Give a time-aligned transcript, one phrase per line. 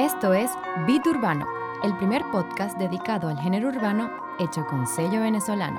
[0.00, 0.50] Esto es
[0.86, 1.46] Beat Urbano,
[1.84, 5.78] el primer podcast dedicado al género urbano hecho con sello venezolano.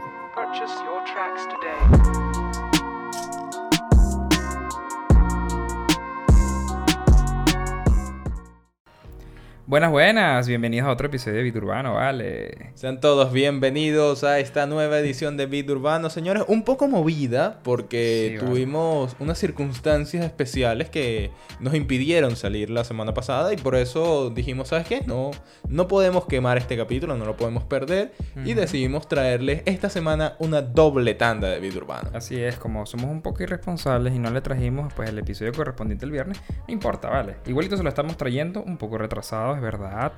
[9.71, 12.71] Buenas, buenas, bienvenidos a otro episodio de Beat Urbano, vale.
[12.73, 16.09] Sean todos bienvenidos a esta nueva edición de Beat Urbano.
[16.09, 18.49] Señores, un poco movida porque Sí, vale.
[18.49, 21.31] tuvimos unas circunstancias especiales que
[21.61, 25.03] nos impidieron salir la semana pasada y por eso dijimos, ¿sabes qué?
[25.05, 25.31] No,
[25.69, 28.11] no podemos quemar este capítulo, no lo podemos perder
[28.43, 32.09] y decidimos traerles esta semana una doble tanda de Beat Urbano.
[32.13, 36.03] Así es, como somos un poco irresponsables y no le trajimos pues el episodio correspondiente
[36.03, 37.37] el viernes, no importa, vale.
[37.45, 40.13] Igualito se lo estamos trayendo, un poco retrasado, es verdad.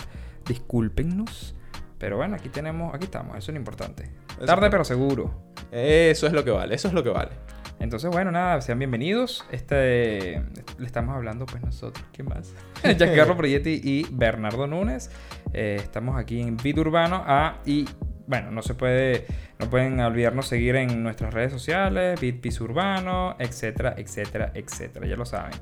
[0.48, 1.56] Discúlpennos.
[1.98, 4.10] Pero bueno, aquí tenemos, aquí estamos, eso es lo importante.
[4.36, 5.34] Eso Tarde pero seguro.
[5.72, 7.32] Eso es lo que vale, eso es lo que vale.
[7.80, 9.46] Entonces, bueno, nada, sean bienvenidos.
[9.52, 10.42] Este,
[10.78, 12.54] le estamos hablando, pues nosotros, ¿qué más?
[12.84, 15.10] Giancarlo Proietti y Bernardo Núñez.
[15.54, 17.24] Eh, estamos aquí en Beat Urbano.
[17.26, 17.86] Ah, y
[18.28, 19.26] bueno, no se puede,
[19.60, 25.08] no pueden olvidarnos seguir en nuestras redes sociales, Beat Urbano, etcétera, etcétera, etcétera.
[25.08, 25.54] Ya lo saben.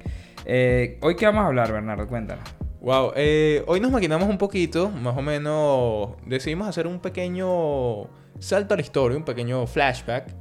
[0.45, 2.07] Eh, Hoy, ¿qué vamos a hablar, Bernardo?
[2.07, 2.43] Cuéntanos.
[2.81, 8.07] Wow, eh, hoy nos maquinamos un poquito, más o menos decidimos hacer un pequeño
[8.39, 10.33] salto a la historia, un pequeño flashback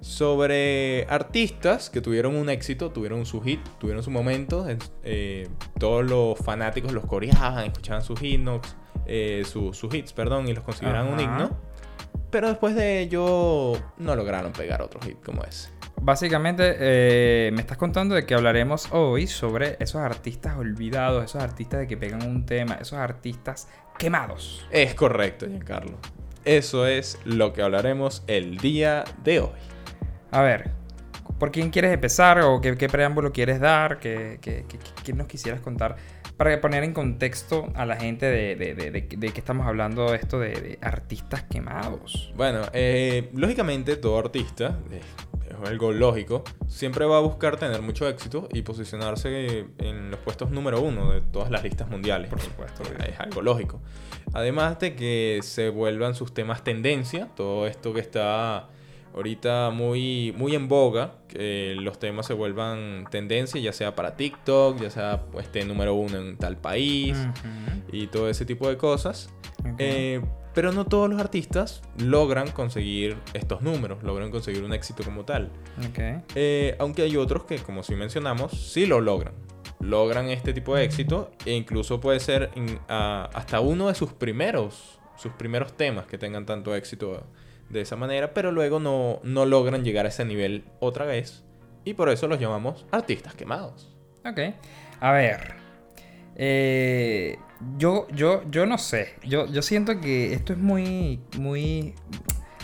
[0.00, 4.66] sobre artistas que tuvieron un éxito, tuvieron su hit, tuvieron su momento.
[5.04, 8.60] eh, todos los fanáticos los coreaban, escuchaban sus himnos,
[9.04, 11.50] eh, su- sus hits, perdón, y los consideraban un himno.
[12.30, 15.68] Pero después de ello no lograron pegar otro hit como ese.
[16.04, 21.78] Básicamente, eh, me estás contando de que hablaremos hoy sobre esos artistas olvidados, esos artistas
[21.78, 24.66] de que pegan un tema, esos artistas quemados.
[24.72, 25.98] Es correcto, Giancarlo.
[26.44, 29.60] Eso es lo que hablaremos el día de hoy.
[30.32, 30.72] A ver,
[31.38, 34.00] ¿por quién quieres empezar o qué, qué preámbulo quieres dar?
[34.00, 35.94] ¿Qué, qué- qué- qué nos quisieras contar?
[36.36, 40.40] Para poner en contexto a la gente de, de, de, de- que estamos hablando esto
[40.40, 42.32] de, de artistas quemados.
[42.36, 48.48] Bueno, eh, lógicamente todo artista, es algo lógico, siempre va a buscar tener mucho éxito
[48.52, 52.28] y posicionarse en los puestos número uno de todas las listas mundiales.
[52.28, 53.10] Por supuesto, Eh.
[53.10, 53.80] Es algo lógico.
[54.32, 58.68] Además de que se vuelvan sus temas tendencia, todo esto que está
[59.14, 64.90] ahorita muy, muy en boga, los temas se vuelvan tendencia, ya sea para TikTok, ya
[64.90, 67.16] sea pues, esté número uno en tal país
[67.92, 69.30] y todo ese tipo de cosas.
[69.78, 70.20] Eh,
[70.54, 75.50] pero no todos los artistas logran conseguir estos números, logran conseguir un éxito como tal.
[76.34, 79.32] Eh, aunque hay otros que, como sí mencionamos, sí lo logran.
[79.80, 84.12] Logran este tipo de éxito e incluso puede ser in- a- hasta uno de sus
[84.12, 87.24] primeros, sus primeros temas que tengan tanto éxito
[87.72, 91.44] de esa manera, pero luego no, no logran llegar a ese nivel otra vez
[91.84, 93.96] y por eso los llamamos artistas quemados.
[94.24, 94.38] Ok.
[95.00, 95.54] A ver.
[96.36, 97.36] Eh,
[97.78, 99.14] yo, yo, yo no sé.
[99.24, 101.94] Yo, yo siento que esto es muy, muy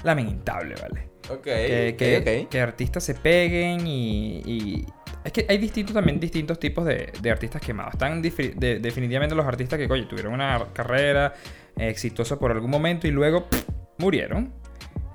[0.04, 1.08] lamentable, ¿vale?
[1.30, 4.86] Ok, que, que- que artistas se peguen y, y-
[5.24, 7.92] Es que hay distintos también distintos tipos de, de artistas quemados.
[7.94, 11.34] Están de- definitivamente los artistas que, oye, tuvieron una carrera
[11.76, 13.64] eh, exitosa por algún momento y luego pff,
[13.98, 14.54] murieron.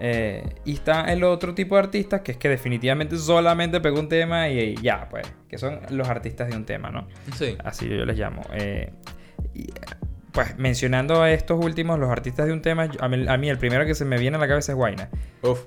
[0.05, 4.09] Eh, y está el otro tipo de artistas que es que definitivamente solamente pegó un
[4.09, 5.25] tema y, y ya, pues.
[5.47, 7.07] Que son los artistas de un tema, ¿no?
[7.37, 7.55] Sí.
[7.63, 8.41] Así yo les llamo.
[8.53, 8.91] Eh,
[9.53, 9.67] y,
[10.33, 13.49] pues mencionando a estos últimos, los artistas de un tema, yo- a mí, a mí
[13.49, 15.09] el primero que se me viene a la cabeza es Guaina.
[15.41, 15.61] Uf.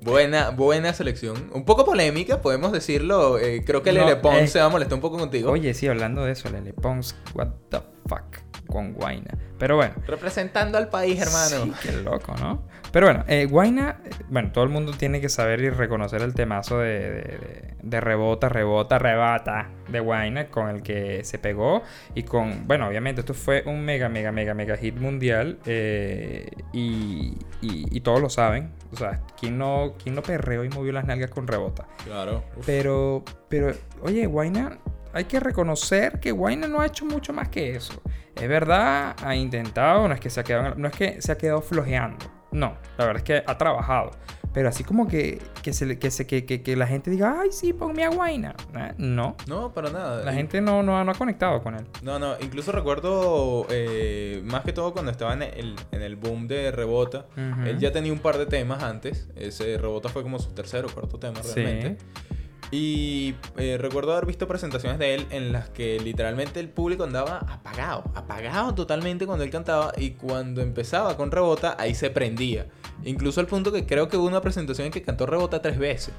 [0.00, 1.50] Buena, buena selección.
[1.52, 3.38] Un poco polémica, podemos decirlo.
[3.38, 5.50] Eh, creo que No, Lele Pons se va a molestar un poco contigo.
[5.50, 7.78] Oye, sí, hablando de eso, Lele Pons, what the
[8.08, 8.38] fuck,
[8.68, 9.36] con Guaina.
[9.58, 9.94] Pero bueno.
[10.06, 11.64] Representando al país, hermano.
[11.64, 12.62] Sí, qué loco, ¿no?
[12.92, 16.78] Pero bueno, eh, Guaina, bueno, todo el mundo tiene que saber y reconocer el temazo
[16.78, 21.82] de, de- de- de rebota, rebota, rebata de Guaina con el que se pegó
[22.14, 27.36] y con, bueno, obviamente esto fue un mega, mega, mega, mega hit mundial eh, y,
[27.60, 28.70] y- y todos lo saben.
[28.92, 31.86] O sea, ¿quién no, quién no perreó y movió las nalgas con rebota?
[32.04, 32.42] Claro.
[32.56, 32.64] Uf.
[32.66, 34.78] Pero, pero, oye, Guaina,
[35.12, 38.02] hay que reconocer que Guaina no ha hecho mucho más que eso.
[38.34, 41.38] Es verdad, ha intentado, no es que se ha quedado, no es que se ha
[41.38, 42.24] quedado flojeando.
[42.52, 44.10] No, la verdad es que ha trabajado.
[44.54, 47.50] Pero así como que, que, se, que, se, que, que, que la gente diga, ay,
[47.52, 48.54] sí, ponme a Guaina.
[48.74, 50.24] Eh, No, No, para nada.
[50.24, 51.84] la In- gente no, no, ha- no ha conectado con él.
[52.02, 56.48] No, no, incluso recuerdo eh, más que todo cuando estaba en el, en el boom
[56.48, 57.26] de Rebota.
[57.36, 57.66] Ujú.
[57.66, 59.28] Él ya tenía un par de temas antes.
[59.36, 61.62] Ese Rebota fue como su tercer o cuarto tema Sí.
[62.70, 67.38] Y eh, recuerdo haber visto presentaciones de él en las que literalmente el público andaba
[67.38, 72.66] apagado, apagado totalmente cuando él cantaba y cuando empezaba con Rebota ahí se prendía.
[73.04, 76.12] Incluso al punto que creo que hubo una presentación en que cantó Rebota tres veces.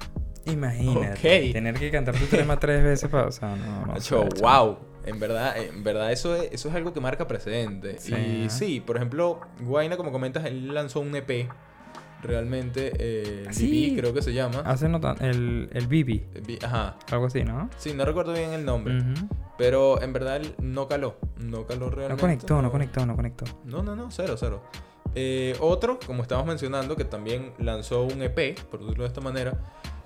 [0.46, 1.48] Imagínate.
[1.50, 1.54] Ok.
[1.54, 3.28] Tener que cantar tu tema tres veces para.
[3.28, 4.00] O sea, no, no.
[4.02, 4.78] Sé, wow.
[5.06, 8.00] En verdad, en verdad eso es, eso es algo que marca precedente.
[8.00, 8.16] Sí.
[8.16, 11.50] Y sí, por ejemplo, Guaina, como comentas, él lanzó un EP.
[12.22, 13.92] Realmente, eh, Sí.
[13.94, 14.60] BB, creo que se llama.
[14.66, 16.26] Hace no tan- el, el bi-
[16.64, 16.98] Ajá.
[17.12, 17.70] algo así, ¿no?
[17.78, 18.98] Sí, no recuerdo bien el nombre.
[19.58, 21.18] Pero en verdad no caló.
[21.38, 22.22] No caló No realmente.
[22.22, 23.46] conectó, no conectó, no conectó.
[23.66, 24.62] No, no, no, cero, cero.
[25.16, 29.58] Eh, otro, como estábamos mencionando, que también lanzó un EP, por decirlo de esta manera,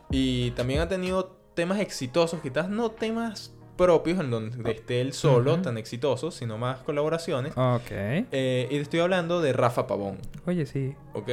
[0.09, 5.59] y también ha tenido temas exitosos, quizás no temas propios en donde esté él solo
[5.61, 7.53] tan exitosos, sino más colaboraciones.
[7.57, 7.89] Ok.
[7.91, 10.95] Eh, y estoy hablando de Rafa Pavón, Oye, sí.
[11.13, 11.29] ¿ok?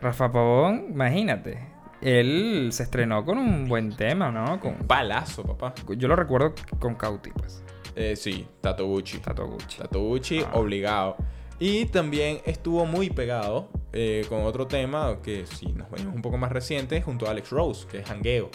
[0.00, 1.68] Rafa Pavón, imagínate.
[2.00, 4.58] Él se estrenó con un buen tema, ¿no?
[4.60, 5.74] Con, Palazo, papá.
[5.96, 7.62] yo lo recuerdo con Cauti, pues.
[7.94, 9.18] Eh, sí, Tato Gucci.
[9.18, 9.78] Tato Gucci.
[9.78, 10.50] Tato Gucci, Ah.
[10.54, 11.16] obligado.
[11.58, 16.38] Y también estuvo muy pegado eh, con otro tema que, si nos venimos un poco
[16.38, 18.48] más reciente, junto a Alex Rose, que es Hangueo.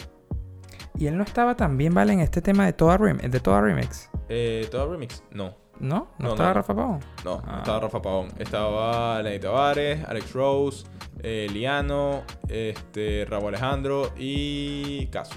[0.98, 2.14] Y él no estaba también, ¿vale?
[2.14, 4.10] En este tema de Toda, Rem de toda Remix.
[4.28, 5.22] Eh, ¿Todo remix?
[5.30, 5.54] No.
[5.78, 6.08] ¿No?
[6.18, 6.54] ¿No, No, estaba no.
[6.54, 7.00] Rafa Pavón?
[7.24, 7.58] No, no Ah.
[7.58, 8.28] estaba Rafa Pavón.
[8.38, 10.86] Estaba Lenny Tavares, Alex Rose,
[11.22, 15.34] eh, Liano, este, Rabo Alejandro y Caso.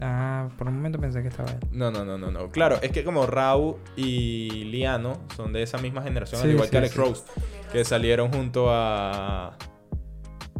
[0.00, 1.58] Ah, por un momento pensé que estaba él.
[1.70, 2.50] No, no, no, no, no.
[2.50, 6.70] Claro, es que como Raúl y Liano son de esa misma generación, al igual sí,
[6.72, 6.98] que Alex sí.
[6.98, 7.24] Rose,
[7.72, 9.56] que salieron junto a.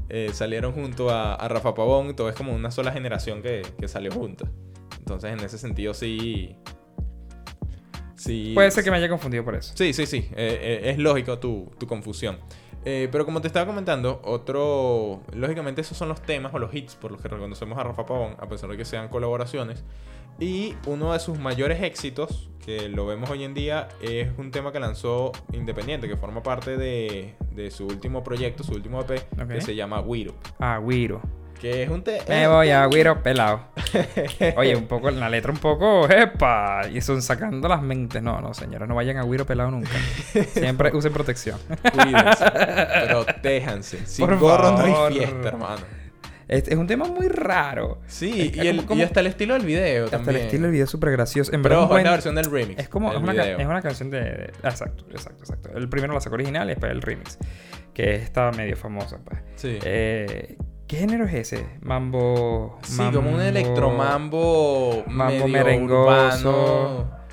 [0.09, 3.89] eh, salieron junto a, a Rafa Pavón, todo es como una sola generación que, que
[3.89, 4.49] salió junta.
[4.99, 6.57] Entonces, en ese sentido, sí.
[8.17, 8.53] Sí.
[8.55, 9.73] Puede ser que me haya confundido por eso.
[9.77, 10.29] Sí, sí, sí.
[10.37, 12.39] eh, eh, es lógico tu, tu confusión.
[12.85, 15.21] Eh, pero como te estaba comentando, otro.
[15.33, 18.37] Lógicamente, esos son los temas o los hits por los que reconocemos a Rafa Pavón,
[18.39, 19.85] a pesar de que sean colaboraciones.
[20.41, 24.73] Y uno de sus mayores éxitos, que lo vemos hoy en día, es un tema
[24.73, 29.49] que lanzó independiente, que forma parte de, de su último proyecto, su último EP, Ok.
[29.49, 30.35] que se llama Wiro.
[30.59, 31.23] Ah, Guiro.
[31.65, 32.23] Que es un tema.
[32.29, 33.63] Me voy a Guiro pelado.
[34.59, 36.83] Oye, un poco, la letra un poco, ¡epa!
[36.93, 38.23] Y son sacando las mentes.
[38.23, 39.89] No, no, señores, no vayan a Guiro pelado nunca.
[40.53, 41.59] Siempre usen protección.
[41.91, 42.45] Cuídense,
[43.09, 44.07] protéjanse.
[44.07, 45.11] Sin Por gorro no favor.
[45.13, 45.83] hay fiesta, hermano.
[46.49, 48.03] Es, es un tema muy raro.
[48.09, 50.37] Sí, Es- y, el- como- y hasta el estilo del video Hasta también.
[50.37, 51.51] el estilo del video es súper gracioso.
[51.55, 52.79] En Pero verdad, es la versión del remix.
[52.79, 55.71] Es como es una, es una canción de, de- ah, Exacto, exacto, exacto.
[55.75, 57.39] El primero la sacó original y después el remix.
[57.95, 59.41] Que está medio famosa, pues.
[59.57, 59.79] Sí.
[59.83, 61.67] Eh, ¿Qué género es ese?
[61.81, 62.79] Mambo.
[62.83, 66.01] Sí, como un electromambo Mambo medio merengoso.
[66.03, 67.25] urbano.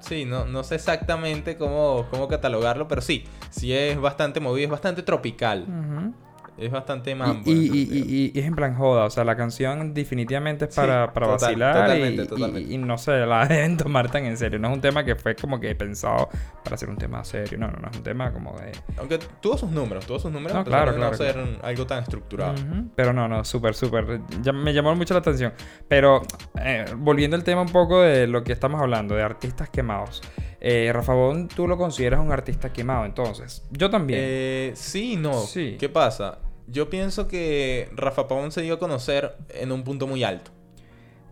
[0.00, 4.70] Sí, no, no sé exactamente cómo, cómo catalogarlo, pero sí, sí es bastante movido, es
[4.70, 5.66] bastante tropical.
[5.68, 6.14] Ujú.
[6.58, 7.42] Es bastante Y, mambo.
[7.50, 8.06] y, y- sentido.
[8.08, 11.26] y- y es en plan joda, o sea, la canción definitivamente es Sí, para, para
[11.26, 12.72] total- vacilar totalmente, totalmente.
[12.72, 14.58] y no se la deben tomar tan en serio.
[14.58, 16.28] No es un tema que fue como que pensado
[16.64, 18.72] para ser un tema serio, no, no, no, es un tema como de...
[18.96, 22.54] Aunque tuvo sus números, tuvo sus números, No, claro, claro, no ser algo tan estructurado.
[22.94, 24.20] Pero no, no, súper, súper.
[24.54, 25.52] Me llamó mucho la atención.
[25.88, 26.22] Pero
[26.58, 30.22] eh, volviendo al tema un poco de lo que estamos hablando, de artistas quemados.
[30.60, 33.62] Eh, Rafa Bon, tú lo consideras un artista quemado, entonces.
[33.70, 34.18] Yo también.
[34.22, 35.34] Eh, sí, no.
[35.34, 35.76] Sí.
[35.78, 36.38] ¿Qué pasa?
[36.68, 40.50] Yo pienso que Rafa Pavón se dio a conocer en un punto muy alto.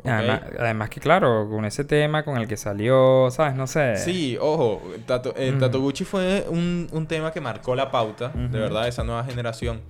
[0.04, 3.54] además, además que, claro, con ese tema con el que salió, ¿sabes?
[3.54, 3.96] No sé.
[3.96, 5.54] Sí, ojo, Tato, eh.
[5.58, 9.24] Tato Gucci fue un, un tema que marcó la pauta, de verdad, de esa nueva
[9.24, 9.80] generación.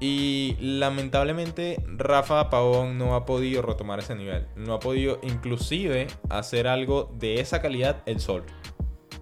[0.00, 4.46] Y lamentablemente Rafa Pavón no ha podido retomar ese nivel.
[4.54, 8.44] No ha podido inclusive hacer algo de esa calidad el sol.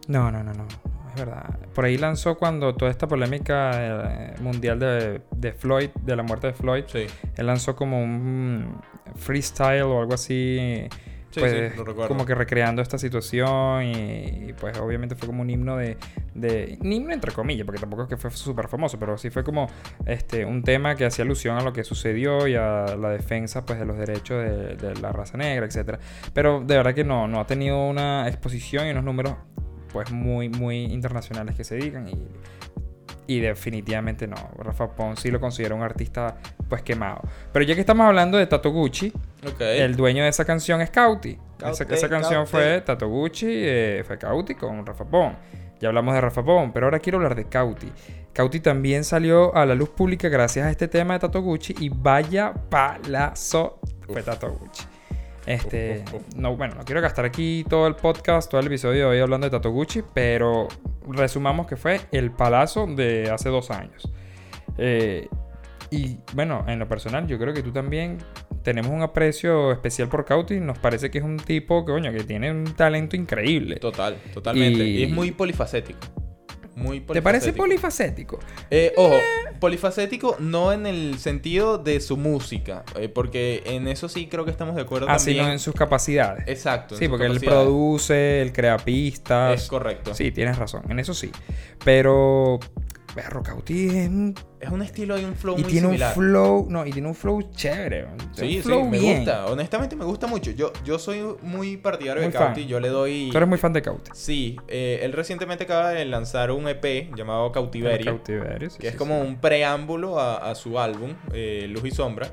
[0.09, 0.67] No, no, no, no.
[1.15, 1.59] Es verdad.
[1.75, 6.49] Por ahí lanzó cuando toda esta polémica eh, mundial de, de Floyd, de la muerte
[6.49, 8.81] de Floyd, Sí, él lanzó como un
[9.17, 10.89] freestyle o algo así.
[11.31, 12.09] sí, pues, sí, lo recuerdo.
[12.09, 13.93] como que recreando esta situación y,
[14.49, 15.99] y, pues obviamente fue como un himno de,
[16.35, 19.45] de un himno entre comillas porque tampoco es que fue súper famoso pero sí fue
[19.45, 19.67] como
[20.07, 23.79] este un tema que hacía alusión a lo que sucedió y a la defensa pues
[23.79, 25.99] de los derechos de, de la raza negra etcétera
[26.33, 29.35] pero de verdad que no no ha tenido una exposición y unos números
[29.93, 32.15] pues muy muy internacionales que se digan y
[33.27, 34.37] y definitivamente no.
[34.59, 36.37] Rafa Pon sí lo considero un artista
[36.69, 37.23] pues quemado.
[37.53, 39.13] Pero ya que estamos hablando de Tato Gucci,
[39.61, 41.39] el dueño de esa canción es Cauti.
[41.59, 42.51] Esa, Cauti, esa canción Cauti.
[42.51, 45.37] fue Tato Gucci, eh, fue Cauti con Rafa Pon.
[45.81, 47.91] Ya hablamos de Rafa Pon, pero ahora quiero hablar de Cauti.
[48.33, 51.89] Cauti también salió a la luz pública gracias a este tema de Tato Gucci y
[51.89, 54.23] vaya palazo fue.
[54.23, 54.92] Tato Gucci.
[55.47, 56.37] Este, Uf, uf, uf.
[56.37, 59.47] no, bueno, no quiero gastar aquí todo el podcast, todo el episodio de hoy hablando
[59.47, 60.69] de Tato Gucci, pero
[61.09, 64.11] resumamos que fue el palazo de hace dos años.
[64.79, 65.29] Eh,
[65.91, 68.19] y bueno, en lo personal, yo creo que tú también
[68.63, 70.59] tenemos un aprecio especial por Cauti.
[70.61, 73.77] Nos parece que es un tipo que, coño, que tiene un talento increíble.
[73.77, 74.85] Total, totalmente.
[74.85, 75.03] Y- Y...
[75.03, 75.99] es muy polifacético.
[76.75, 78.39] Muy ¿Te parece polifacético.
[78.39, 78.67] polifacético?
[78.71, 79.17] Eh, ojo,
[79.61, 84.51] polifacético no en el sentido de su música, eh, porque en eso sí creo que
[84.51, 85.39] estamos de acuerdo Ah, también.
[85.39, 86.45] sino en sus capacidades.
[86.49, 86.97] Exacto.
[86.97, 89.63] Sí, porque él produce, él crea pistas.
[89.63, 90.15] Es correcto.
[90.15, 91.31] Sí, tienes razón, en eso sí.
[91.85, 92.59] Pero,
[93.15, 96.17] Berro Cauti es un- Es un estilo y un flow y muy tiene similar.
[96.17, 98.05] un flow, no, y tiene un flow chévere.
[98.07, 99.17] un Sí, sí, flow me bien.
[99.19, 99.47] gusta.
[99.47, 100.51] Honestamente me gusta mucho.
[100.53, 102.61] Yo, yo soy muy partidario Muy de Cauti.
[102.63, 102.69] fan.
[102.71, 103.29] Yo le doy...
[103.31, 104.11] Tú eres muy fan de Cauti.
[104.15, 108.13] Sí, eh, él recientemente acaba de lanzar un EP llamado Cautiverio.
[108.17, 112.33] Cautiverio, sí, que es como un preámbulo a, a su álbum, eh, Luz y Sombra.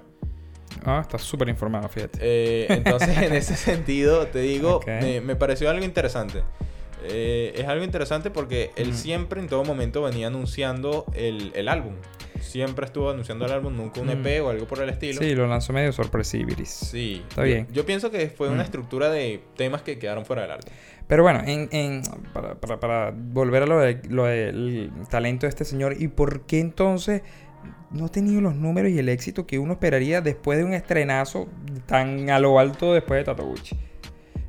[0.85, 2.19] Ah, estás súper informado, fíjate.
[2.21, 6.41] Eh, entonces, en ese sentido, te digo, me, me pareció algo interesante.
[7.03, 11.93] Eh, es algo interesante porque él siempre, en todo momento, venía anunciando el, el álbum.
[12.41, 15.21] Siempre estuvo anunciando el álbum, nunca un EP o algo por el estilo.
[15.21, 16.69] Sí, lo lanzó medio sorpresibiris.
[16.69, 17.23] Sí.
[17.29, 17.67] Está bien.
[17.71, 20.65] Yo, pienso que fue una estructura de temas que quedaron fuera del álbum.
[21.07, 22.01] Pero bueno, en, en-
[22.33, 26.41] para, para- para volver a lo, de- lo del talento de este señor, ¿y por
[26.45, 27.23] qué entonces
[27.91, 31.47] no ha tenido los números y el éxito que uno esperaría después de un estrenazo
[31.87, 33.75] tan a lo alto después de Tataguchi?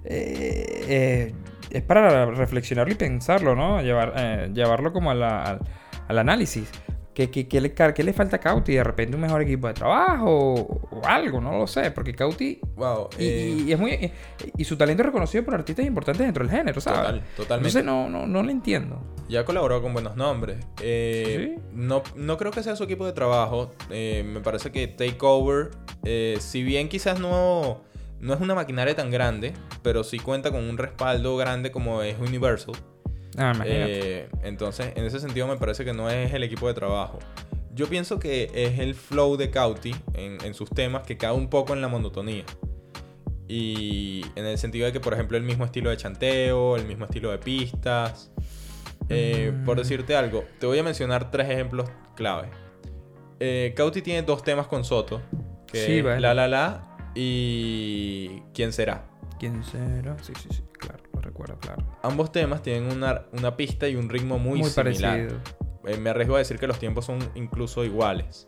[0.05, 1.35] Eh, eh,
[1.71, 3.81] es para reflexionarlo y pensarlo, ¿no?
[3.83, 5.61] Llevar, eh, llevarlo como a la- al,
[6.09, 6.69] al análisis.
[7.13, 8.73] ¿Qué, qué, qué le, qué le falta a Cauti?
[8.73, 11.41] ¿De repente un mejor equipo de trabajo o, o algo?
[11.41, 12.61] No lo sé, porque Cauti...
[12.77, 13.11] Wow.
[13.19, 14.13] Y, y es muy
[14.57, 17.01] y, su talento es reconocido por artistas importantes dentro del género, ¿sabes?
[17.01, 17.79] Total, totalmente.
[17.79, 19.03] Entonces no, no, no lo entiendo.
[19.29, 20.65] Ya colaboró con buenos nombres.
[20.81, 21.63] Eh, ¿Sí?
[21.73, 23.73] no, no creo que sea su equipo de trabajo.
[23.91, 25.71] Eh, me parece que Takeover,
[26.05, 27.83] eh, si bien quizás no,
[28.21, 32.19] no es una maquinaria tan grande, pero sí cuenta con un respaldo grande como es
[32.19, 32.75] Universal.
[33.39, 34.21] Ah, imagínate.
[34.23, 37.19] Eh, entonces, en ese sentido me parece que no es el equipo de trabajo.
[37.75, 41.49] Yo pienso que es el flow de Cauti en, en sus temas que cae un
[41.49, 42.45] poco en la monotonía.
[43.49, 47.05] Y en el sentido de que, por ejemplo, el mismo estilo de chanteo, el mismo
[47.07, 48.31] estilo de pistas.
[49.09, 49.81] Eh, Por Mm.
[49.81, 52.49] decirte algo, te voy a mencionar tres ejemplos clave.
[53.41, 55.21] Eh, Cauti tiene dos temas con Soto,
[55.67, 56.21] que Sí, vale.
[56.21, 59.05] La La La y ¿Quién será?
[59.39, 60.17] ¿Quién será?
[60.23, 61.85] Sí, sí, sí, claro, lo recuerdo, claro.
[62.03, 64.75] Ambos temas tienen una, una pista y un ritmo muy, similar.
[64.75, 65.41] parecido.
[65.87, 68.45] Eh, me arriesgo a decir que los tiempos son incluso iguales.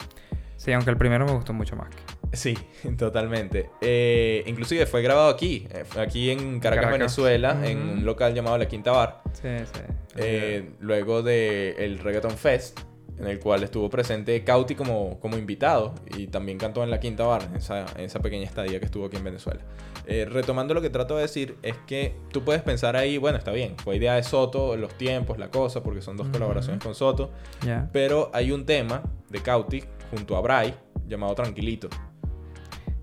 [0.57, 1.89] Sí, aunque el primero me gustó mucho más.
[2.33, 2.57] Sí,
[2.99, 3.71] totalmente.
[3.81, 6.93] Eh, inclusive fue grabado aquí, eh, aquí en Caracas, Caracas.
[6.93, 9.23] Venezuela, en un local llamado La Quinta Bar.
[9.33, 9.81] Sí, sí.
[10.17, 12.81] Eh, luego del el Reggaeton Fest,
[13.23, 17.25] en el cual estuvo presente Cauti como, como invitado y también cantó en La Quinta
[17.25, 19.61] Bar, en esa, en esa pequeña estadía que estuvo aquí en Venezuela.
[20.07, 23.53] Eh, retomando lo que trato de decir, es que tú puedes pensar ahí, bueno, está
[23.53, 27.31] bien, fue idea de Soto, los tiempos, la cosa, porque son dos colaboraciones con Soto,
[27.65, 27.89] ya.
[27.93, 30.75] pero hay un tema de Cauti junto a Bray
[31.07, 31.89] llamado Tranquilito.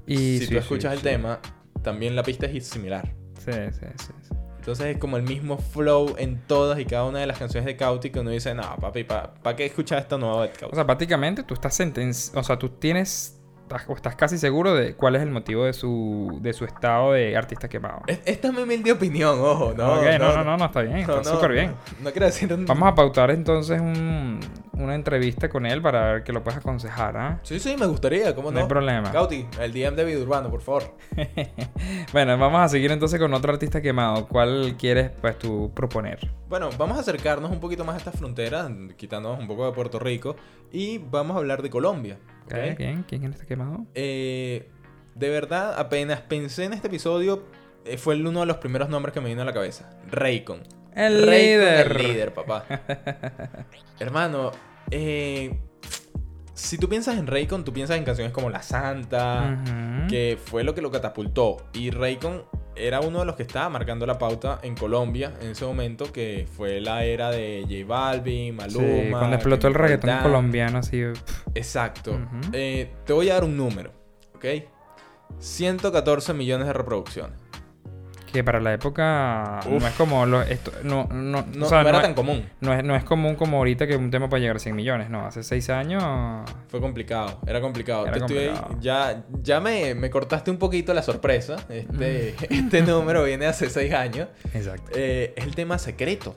[0.05, 1.03] Y si sí, tú sí, escuchas el sí.
[1.05, 1.39] tema,
[1.81, 3.13] también la pista es similar.
[3.37, 4.38] Sí, sí, sí.
[4.59, 7.77] Entonces es como el mismo flow en todas y cada una de las canciones de
[7.77, 10.73] Cauti que uno dice, no, papi, ¿para qué escuchar esta nueva de Cauti?
[10.73, 12.31] O sea, prácticamente tú estás sentenci...
[12.35, 13.38] O sea, tú tienes...
[13.69, 17.13] estás- O estás casi seguro de cuál es el motivo de su, de su estado
[17.13, 18.01] de artista quemado.
[18.07, 19.93] Es- Esta es mi humilde opinión, ojo, no.
[19.95, 21.75] Ok, no, no, no, no, está bien, está no, súper bien.
[22.01, 22.49] No, quiero decir...
[22.67, 24.39] Vamos a pautar entonces un-
[24.73, 27.39] una entrevista con él para ver que lo puedes aconsejar, ¿ah?
[27.43, 28.61] Sí, sí, me gustaría, ¿cómo No no?
[28.61, 29.11] hay problema.
[29.11, 30.95] Cauti, el DM de Vida Urbano, por favor.
[32.13, 34.27] bueno, vamos a seguir entonces con otro artista quemado.
[34.27, 36.19] ¿Cuál quieres, pues, tú proponer?
[36.47, 39.99] Bueno, vamos a acercarnos un poquito más a esta frontera, quitándonos un poco de Puerto
[39.99, 40.35] Rico,
[40.71, 42.17] y vamos a hablar de Colombia.
[42.53, 42.71] ¿Ok?
[42.71, 43.03] Ok, ¿Quién?
[43.03, 43.85] ¿Quién está quemado?
[43.95, 44.69] Eh,
[45.15, 47.43] de verdad, apenas pensé en este episodio,
[47.85, 49.89] eh, fue uno de los primeros nombres que me vino a la cabeza.
[50.09, 50.61] Raycon.
[50.95, 51.91] El Raycon, líder.
[51.91, 52.65] El líder, papá.
[53.99, 54.51] Hermano,
[54.91, 55.59] eh,
[56.59, 59.63] si tú piensas en Raycon, tú piensas en canciones como La Santa,
[60.09, 61.57] que fue lo que lo catapultó.
[61.73, 62.43] Y Raycon
[62.75, 66.47] era uno de los que estaba marcando la pauta en Colombia en ese momento, que
[66.51, 68.85] fue la era de J Balvin, Maluma.
[68.85, 71.01] Sí, cuando explotó el reggaetón colombiano, así.
[71.55, 72.19] Exacto.
[72.51, 73.91] Eh, te voy a dar un número,
[74.35, 74.45] ¿ok?
[75.39, 77.38] 114 millones de reproducciones.
[78.31, 79.81] Que para la época Uf.
[79.81, 80.25] no es como.
[80.25, 82.49] Lo, esto, no, no, No, o sea, no era no tan es- común.
[82.61, 85.09] No es, no es común como ahorita que un tema puede llegar a 100 millones,
[85.09, 85.25] no.
[85.25, 86.03] Hace 6 años.
[86.67, 88.05] Fue complicado, era complicado.
[88.05, 91.57] Era Te ya ya me, me cortaste un poquito la sorpresa.
[91.69, 94.27] Este, este número viene hace 6 años.
[94.53, 94.91] Exacto.
[94.95, 96.33] Eh, es el tema secretos.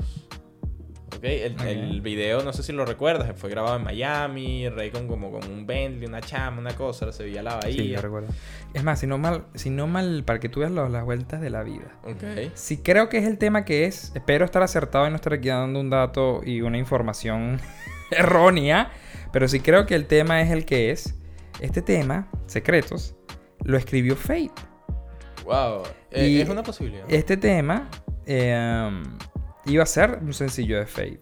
[1.16, 1.24] ¿Ok?
[1.24, 4.66] El, video, no sé si lo recuerdas, fue grabado en Miami,
[5.06, 7.96] como con un Bentley, una chama, una cosa, se veía la Sí, bahía.
[7.96, 8.28] yo recuerdo.
[8.72, 11.50] Es más, si no mal, si no mal, para que tú veas las vueltas de
[11.50, 11.98] la vida.
[12.04, 12.52] ok.
[12.54, 15.48] Si creo que es el tema que es, espero estar acertado y no estar aquí
[15.48, 17.60] dando un dato y una información
[18.10, 18.90] errónea,
[19.32, 21.14] pero si creo que el tema es el que es,
[21.60, 23.14] este tema, Secretos,
[23.64, 24.50] lo escribió Fate.
[25.44, 25.82] Wow.
[26.10, 27.04] Eh, Y es una posibilidad.
[27.08, 27.88] Este tema
[28.26, 29.02] eh, um,
[29.66, 31.20] iba a ser un sencillo de Fate.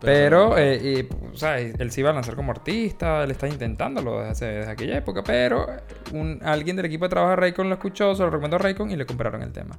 [0.00, 4.30] Pero, eh, o sea, él se iba a lanzar como artista, él está intentándolo desde,
[4.30, 5.66] hace- desde aquella época, pero
[6.12, 8.90] un, alguien del equipo de trabajo de Raycon lo escuchó, se lo recomendó a Raycon
[8.90, 9.78] y le compraron el tema.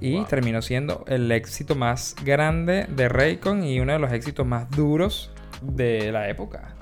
[0.00, 0.24] Y Wow.
[0.24, 5.30] terminó siendo el éxito más grande de Raycon y uno de los éxitos más duros
[5.62, 6.74] de la época.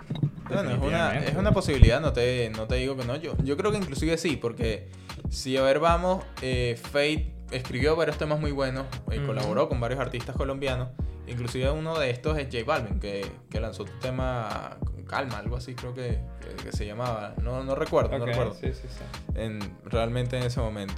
[0.48, 3.16] Bueno, es una, es una posibilidad, no te, no te digo que no.
[3.16, 4.88] Yo, yo creo que inclusive sí, porque
[5.28, 9.26] si a ver vamos, eh, Fate escribió varios temas muy buenos y Ujú.
[9.28, 10.88] colaboró con varios artistas colombianos.
[11.26, 15.56] Inclusive uno de estos es J Balvin, que, que lanzó un tema con calma, algo
[15.56, 17.34] así creo que, que- que se llamaba.
[17.42, 18.54] No, no recuerdo, no recuerdo.
[18.54, 19.04] sí, sí, sí.
[19.34, 20.94] En, realmente en ese momento.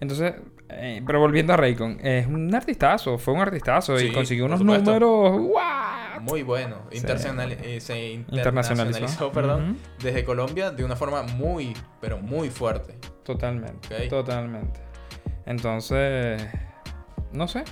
[0.00, 0.34] Entonces,
[0.68, 5.40] eh, pero volviendo a Raycon, es un artistazo, fue un artistazo y consiguió unos números.
[6.20, 6.78] Muy bueno.
[6.90, 6.98] Sí.
[6.98, 8.72] Internacional, eh, se Internacionalizó.
[8.74, 12.94] internacionalizó, perdón, desde Colombia de una forma muy, pero muy fuerte.
[13.22, 14.80] Totalmente, totalmente.
[15.48, 16.42] Entonces,
[17.32, 17.64] no sé.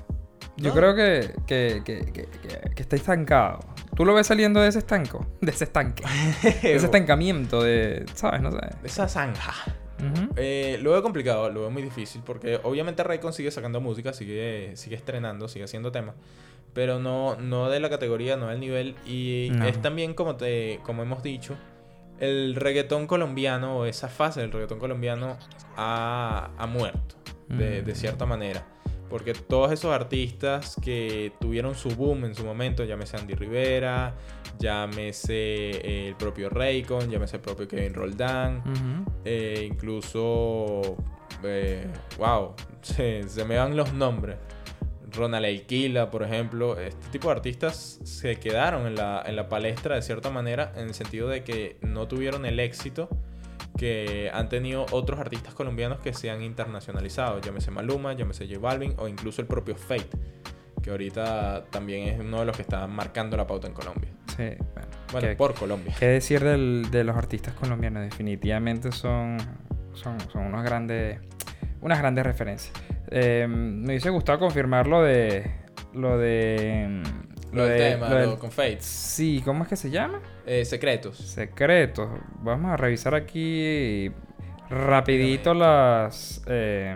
[0.57, 0.75] Yo No.
[0.75, 3.61] creo que, que, que, está estancado.
[3.95, 5.27] ¿Tú lo ves saliendo de ese estanco?
[5.43, 6.03] De ese estanque.
[6.43, 8.07] De ese estancamiento de...
[8.15, 8.41] ¿Sabes?
[8.41, 8.59] No sé.
[8.83, 9.53] Esa zanja.
[9.99, 10.31] Ujú.
[10.37, 14.73] Eh, lo veo complicado, lo veo muy difícil, porque obviamente Raycon sigue sacando música, sigue,
[14.77, 16.15] sigue estrenando, sigue haciendo temas,
[16.75, 19.67] pero no, no de la categoría, no del nivel, y No.
[19.67, 21.57] es también como, te, como hemos dicho,
[22.21, 25.39] el reggaetón colombiano, o esa fase del reggaetón colombiano,
[25.79, 27.15] ha, ha muerto,
[27.49, 27.97] de, de Mm.
[27.97, 28.67] cierta manera.
[29.09, 34.15] Porque todos esos artistas que tuvieron su boom en su momento, llámese Andy Rivera,
[34.59, 38.63] llámese eh, el propio Raycon, llámese el propio Kevin Roldán,
[39.25, 40.97] eh, incluso,
[41.45, 41.87] eh,
[42.19, 44.37] wow, se, se me van los nombres.
[45.13, 49.95] Ronald Alquila, por ejemplo, este tipo de artistas se quedaron en la, en la palestra
[49.95, 53.09] de cierta manera, en el sentido de que no tuvieron el éxito
[53.77, 58.95] que han tenido otros artistas colombianos que se han internacionalizado, llámese Maluma, llámese J Balvin
[58.99, 60.09] o incluso el propio Fate,
[60.83, 64.11] que ahorita también es uno de los que está marcando la pauta en Colombia.
[64.37, 64.89] Sí, bueno.
[65.13, 65.95] Bueno, ¿Qué, por Colombia.
[65.99, 68.03] qué decir del- de los artistas colombianos?
[68.03, 69.37] Definitivamente son,
[69.95, 71.21] son, son unos grandes,
[71.81, 72.73] unas grandes referencias.
[73.11, 75.49] Eh, me hubiese gustado confirmar lo de...
[75.95, 77.03] Lo de...
[77.53, 78.79] Lo del de- tema, lo del- lo con Fate.
[78.81, 80.21] Sí, ¿cómo es que se llama?
[80.47, 81.17] Eh, secretos.
[81.19, 82.09] Secretos.
[82.43, 84.11] Vamos a revisar aquí
[84.69, 86.95] rapidito las, eh,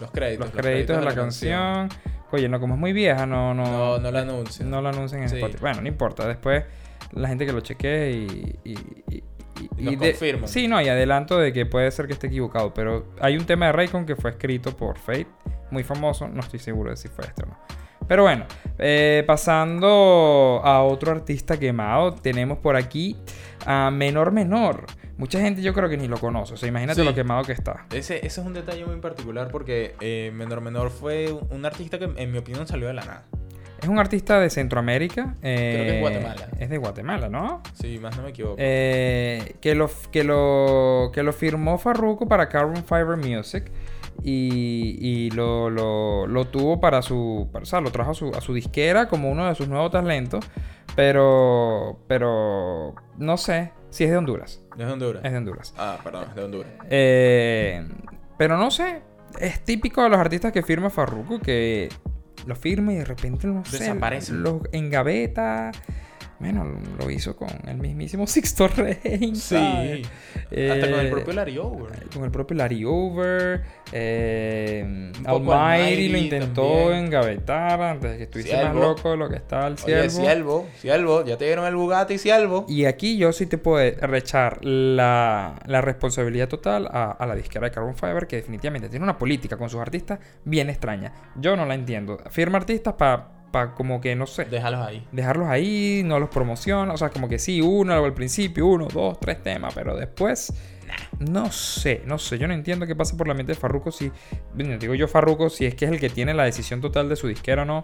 [0.00, 0.46] Los créditos.
[0.46, 1.88] los créditos de la canción.
[2.32, 4.70] Oye, no, como es muy vieja, no, no, No, no la anuncian.
[4.70, 5.36] no lo anuncian en Sí.
[5.36, 5.60] Spotify.
[5.60, 6.26] Bueno, no importa.
[6.26, 6.64] Después
[7.12, 8.58] la gente que lo chequee y...
[8.64, 9.24] y, y-
[9.78, 10.46] y-.
[10.46, 12.72] Sí, no, y adelanto de que puede ser que esté equivocado.
[12.74, 15.26] Pero hay un tema de Raycon que fue escrito por Fate,
[15.70, 16.26] muy famoso.
[16.26, 17.58] No estoy seguro de si fue este o no.
[18.08, 18.44] Pero bueno,
[18.78, 23.16] eh, pasando a otro artista quemado, tenemos por aquí
[23.66, 24.86] a Menor Menor.
[25.18, 26.54] Mucha gente yo creo que ni lo conoce.
[26.54, 27.06] O sea, imagínate Sí.
[27.06, 27.86] lo quemado que está.
[27.92, 32.10] Ese, ese es un detalle muy particular porque eh, Menor Menor fue un, artista que,
[32.16, 33.22] en mi opinión, salió de la nada.
[33.80, 35.34] Es un artista de Centroamérica.
[35.42, 36.48] eh, Creo que es Guatemala.
[36.58, 37.62] Es de Guatemala, ¿no?
[37.74, 38.56] Si más no me equivoco.
[38.58, 43.70] Eh, que, lo, que, lo, que lo firmó Farruko para Carbon Fiber Music
[44.24, 47.48] y, y lo, lo, lo tuvo para su.
[47.52, 49.90] para- o sea, lo trajo a su, a su disquera como uno de sus nuevos
[49.90, 50.44] talentos.
[50.96, 51.98] Pero.
[52.06, 52.94] Pero.
[53.18, 54.62] No sé si es de Honduras.
[54.72, 55.22] ¿Es de Honduras?
[55.24, 55.74] Es de Honduras.
[55.78, 56.72] Ah, perdón, es de Honduras.
[56.90, 57.86] Eh,
[58.38, 59.02] pero no sé.
[59.40, 61.88] Es típico de los artistas que firma Farruko que
[62.46, 64.42] lo firma y de repente no sé, Desaparecen.
[64.42, 65.72] lo engaveta.
[66.42, 66.66] Bueno,
[66.98, 69.32] lo hizo con el mismísimo Sixto Rey.
[69.36, 69.54] Sí.
[69.54, 72.08] Hasta con el propio Larry Over.
[72.12, 73.62] Con el propio Larry Over.
[73.92, 77.04] Eh, Almighty lo intentó también.
[77.06, 78.80] engavetar antes de que estuviese más Siervo.
[78.80, 80.10] loco de lo que estaba el Oye, ciervo.
[80.10, 82.66] Cielvo, Cielvo, ya te dieron el Bugatti, Cielvo.
[82.68, 87.68] Y aquí yo sí te puedo rechar la, la responsabilidad total a, a la disquera
[87.68, 91.12] de Carbon Fiber, que definitivamente tiene una política con sus artistas bien extraña.
[91.36, 92.18] Yo no la entiendo.
[92.30, 93.28] Firma artistas para
[93.74, 95.06] como que, no sé, Déjalos ahí.
[95.12, 96.92] dejarlos ahí, no los promociona.
[96.92, 100.52] O sea, como que sí, uno al principio, uno, dos, tres temas, pero después...
[101.20, 104.12] No sé, no sé, yo no entiendo qué pasa por la mente de Farruko si,
[104.54, 107.28] digo yo Farruko, si es que es el que tiene la decisión total de su
[107.28, 107.80] disquera o no,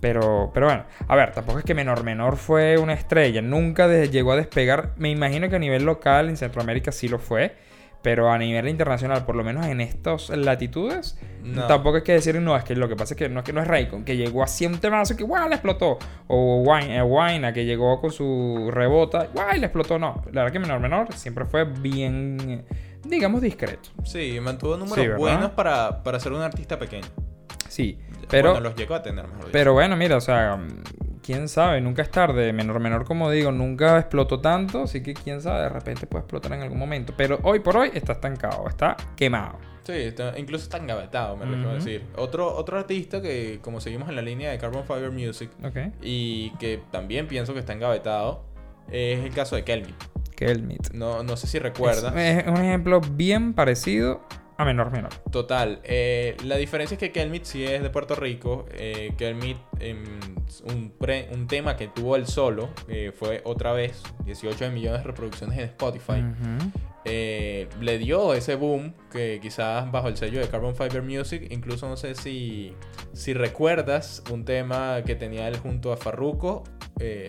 [0.00, 4.08] pero, pero bueno, a ver, tampoco es que Menor Menor fue una estrella, nunca de-
[4.08, 7.54] llegó a despegar, me imagino que a nivel local en Centroamérica sí lo fue,
[8.02, 11.66] pero a nivel internacional, por lo menos en estas latitudes, No.
[11.66, 13.52] tampoco es que decir, no, es que lo que pasa es que no es que
[13.52, 15.48] no es Raycon, que llegó así a un temazo que ¡guau!
[15.48, 19.48] le explotó, o Wine, eh, Wayna, que llegó con su rebota, ¡guau!
[19.58, 22.64] le explotó, no, la verdad que Menor Menor siempre fue bien,
[23.04, 27.06] digamos, discreto, Sí, mantuvo números buenos para, para ser un artista pequeño.
[27.68, 27.98] sí,
[28.30, 28.52] pero...
[28.52, 29.48] Bueno, los llegó a tener, mejor dicho.
[29.52, 30.58] Pero bueno, mira, o sea,
[31.22, 32.52] quién sabe, nunca es tarde.
[32.52, 36.52] Menor, menor, como digo, nunca explotó tanto, así que quién sabe, de repente puede explotar
[36.52, 37.12] en algún momento.
[37.16, 39.58] Pero hoy por hoy está estancado, está quemado.
[39.82, 42.04] Sí, está- incluso está engavetado, me refiero a decir.
[42.16, 45.50] Otro, otro artista que, como seguimos en la línea de Carbon Fiber Music,
[46.02, 48.44] y que también pienso que está engavetado,
[48.90, 49.94] es el caso de Kelvin.
[50.36, 50.92] Kelmit.
[50.92, 52.14] No, no sé si recuerdas.
[52.16, 54.22] Es, es un ejemplo bien parecido
[54.60, 55.10] a menor menor.
[55.30, 55.80] Total.
[55.84, 58.66] eh, la diferencia es que Kelmit sí es de Puerto Rico.
[58.72, 60.04] Eh, Kelmit, em,
[60.64, 65.06] un, pre- un tema que tuvo él solo, eh, fue otra vez 18 millones de
[65.06, 66.22] reproducciones en Spotify.
[67.06, 71.88] Eh, le dio ese boom que quizás bajo el sello de Carbon Fiber Music, incluso
[71.88, 72.74] no sé si,
[73.14, 76.64] si recuerdas un tema que tenía él junto a Farruko,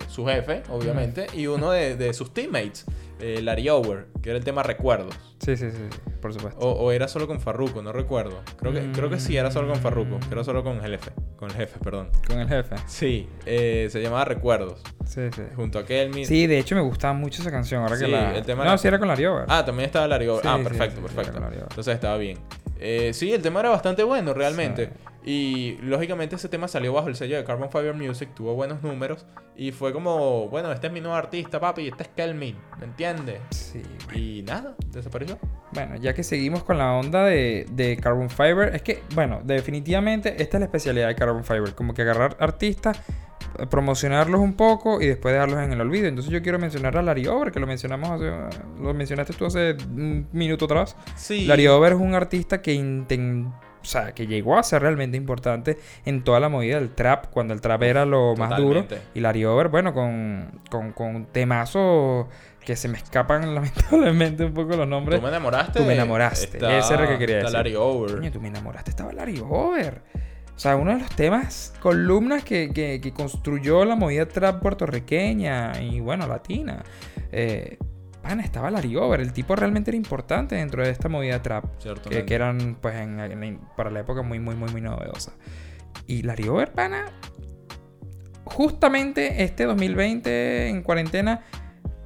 [0.08, 2.84] su jefe, obviamente, y uno de, de sus teammates,
[3.22, 5.14] eh, Larry Over, que era el tema Recuerdos.
[5.38, 5.78] Sí, sí, sí,
[6.20, 6.60] por supuesto.
[6.60, 8.42] O, o era solo con Farruko, no recuerdo.
[8.58, 11.10] Creo que, creo que sí era solo con Farruko, que era solo con el jefe,
[11.36, 12.10] con el jefe, perdón.
[12.28, 12.76] Con el jefe.
[12.86, 15.42] Sí, eh, se llamaba Recuerdos, Sí, sí.
[15.56, 16.24] junto a Kelmy.
[16.26, 17.82] Sí, de hecho me gustaba mucho esa canción.
[17.82, 18.36] Ahora que la.
[18.36, 19.46] el tema no, era- sí era con la Over.
[19.48, 20.42] Ah, también estaba Larry Over.
[20.42, 21.40] Sí, ah, perfecto, sí, perfecto.
[21.40, 21.58] Larry.
[21.58, 22.38] Entonces estaba bien.
[22.84, 24.90] Eh, sí, el tema era bastante bueno, realmente.
[25.24, 29.24] Y lógicamente ese tema salió bajo el sello de Carbon Fiber Music, tuvo buenos números.
[29.54, 33.40] Y fue como, bueno, este es mi nuevo artista, papi, este es Kelmin, ¿me entiendes?
[33.50, 34.18] Sí, bueno.
[34.18, 35.38] Y nada, desapareció.
[35.72, 40.42] Bueno, ya que seguimos con la onda de, de Carbon Fiber, es que, bueno, definitivamente
[40.42, 43.00] esta es la especialidad de Carbon Fiber, como que agarrar artistas,
[43.70, 46.06] promocionarlos un poco y después dejarlos en el olvido.
[46.06, 48.30] Entonces yo quiero mencionar a Larry Over, que lo mencionamos hace,
[48.80, 50.96] lo mencionaste tú hace un minuto atrás.
[51.16, 51.46] Sí.
[51.46, 55.76] Larry Over es un artista que inten- o sea, que llegó a ser realmente importante
[56.04, 58.86] en toda la movida del trap, cuando el trap era lo más duro.
[59.14, 62.26] Y Larry Over, bueno, con, con, con temazos
[62.64, 65.18] que se me escapan lamentablemente un poco los nombres.
[65.18, 65.80] Tú me enamoraste.
[65.80, 66.58] Tú me enamoraste.
[66.58, 67.58] Está- Ese era el que quería está decir.
[67.58, 68.16] Larry Over.
[68.18, 70.00] Coño, tú me enamoraste, estaba Larry Over.
[70.54, 75.80] O sea, uno de los temas, columnas que, que- que construyó la movida trap puertorriqueña
[75.82, 76.82] y bueno, latina.
[77.32, 77.78] Eh,
[78.22, 79.20] pana, estaba Larry Over.
[79.20, 81.64] El tipo realmente era importante dentro de esta movida trap.
[82.10, 85.32] Que, que eran, pues, en- en- para la época muy, muy, muy, muy novedosa.
[86.06, 87.06] Y Larry Over, pana,
[88.44, 91.42] justamente este 2020 en cuarentena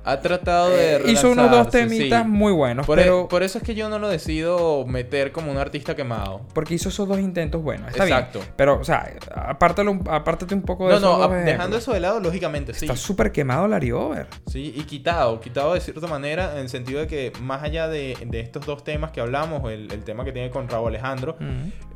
[0.09, 0.97] Ha tratado de.
[0.97, 2.29] eh, hizo unos dos temitas sí.
[2.29, 2.87] muy buenos.
[2.87, 5.97] Por, e- pero por eso es que yo no lo decido meter como un artista
[5.97, 6.43] quemado.
[6.55, 7.89] porque hizo esos dos intentos buenos.
[7.91, 8.39] Está Exacto.
[8.39, 8.53] bien.
[8.57, 12.01] Pero, o sea, apártalo, apártate un poco de No, esos no, dos dejando eso de
[12.01, 12.85] lado, lógicamente sí.
[12.87, 14.29] Está súper quemado Larry Over.
[14.47, 18.17] Sí, y quitado, quitado de cierta manera, en el sentido de que más allá de,
[18.27, 21.37] de estos dos temas que hablamos, el, el tema que tiene con Raúl Alejandro,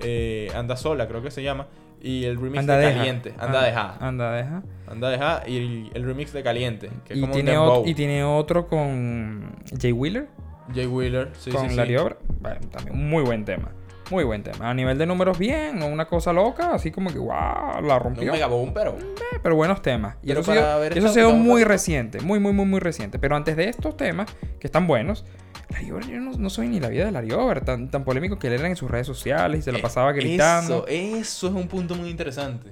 [0.01, 1.69] eh, Anda Sola, creo que se llama,
[2.01, 2.99] y el remix Anda de deja.
[2.99, 4.63] Caliente, Anda Ah, Deja, Anda deja.
[4.89, 7.95] Anda Deja, y el, el remix de Caliente, que es Y como tiene, un y
[7.95, 10.29] tiene otro con Jay Wheeler.
[10.75, 11.77] Jay Wheeler, sí, con sí, sí.
[11.77, 12.17] Larry Over.
[12.41, 13.71] Bueno, también muy buen tema.
[14.11, 14.69] Muy buen tema.
[14.69, 15.79] A nivel de números, bien.
[15.79, 16.75] No una cosa loca.
[16.75, 18.33] Así como que, wow, la un rompió.
[18.33, 18.97] megaboom, pero...
[18.99, 20.17] Eh, pero buenos temas.
[20.23, 22.21] Y Pero eso, ha sido, eso ha sido muy reciente.
[22.21, 23.21] Muy, muy, muy, muy reciente.
[23.21, 25.25] Pero antes de estos temas, que están buenos,
[25.71, 27.65] Larry Over, yo no, no soy ni la vida de Larry Over.
[27.65, 30.13] Tan, tan polémico que él era en sus redes sociales y se la Eh, pasaba
[30.13, 30.87] gritando.
[30.87, 32.71] Eso, eso es un punto muy interesante.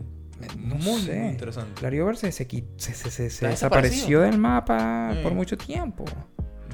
[0.57, 1.19] No muy, sé.
[1.19, 1.83] muy interesante.
[1.83, 6.05] Larry Over se, se, se- se- se- desapareció del mapa por mucho tiempo.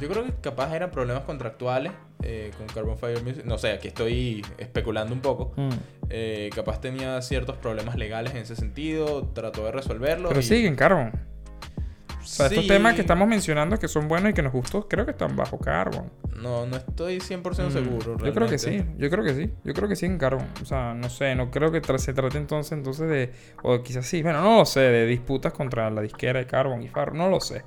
[0.01, 3.45] Yo creo que capaz eran problemas contractuales eh, con Carbon Fiber Music.
[3.45, 5.53] No sé, aquí estoy especulando un poco.
[5.57, 5.71] Mm.
[6.11, 10.29] Eh, capaz tenía ciertos problemas legales en ese sentido, trató de resolverlos.
[10.31, 11.13] Pero y- siguen, Carbon.
[12.25, 12.69] O sea, estos Sí.
[12.69, 15.59] temas que estamos mencionando que son buenos y que nos gustó, creo que están bajo
[15.59, 16.11] Carbon.
[16.37, 18.13] No, no estoy 100% Mm, seguro.
[18.25, 18.59] Yo creo que realmente.
[18.59, 20.47] sí, yo creo que sí, yo creo que sí en Carbon.
[20.63, 23.33] O sea, no sé, no creo que tra- se trate entonces entonces de,
[23.63, 26.89] o quizás sí, bueno, no lo sé, de disputas contra la disquera de Carbon y
[26.89, 27.63] Farro, no lo sé.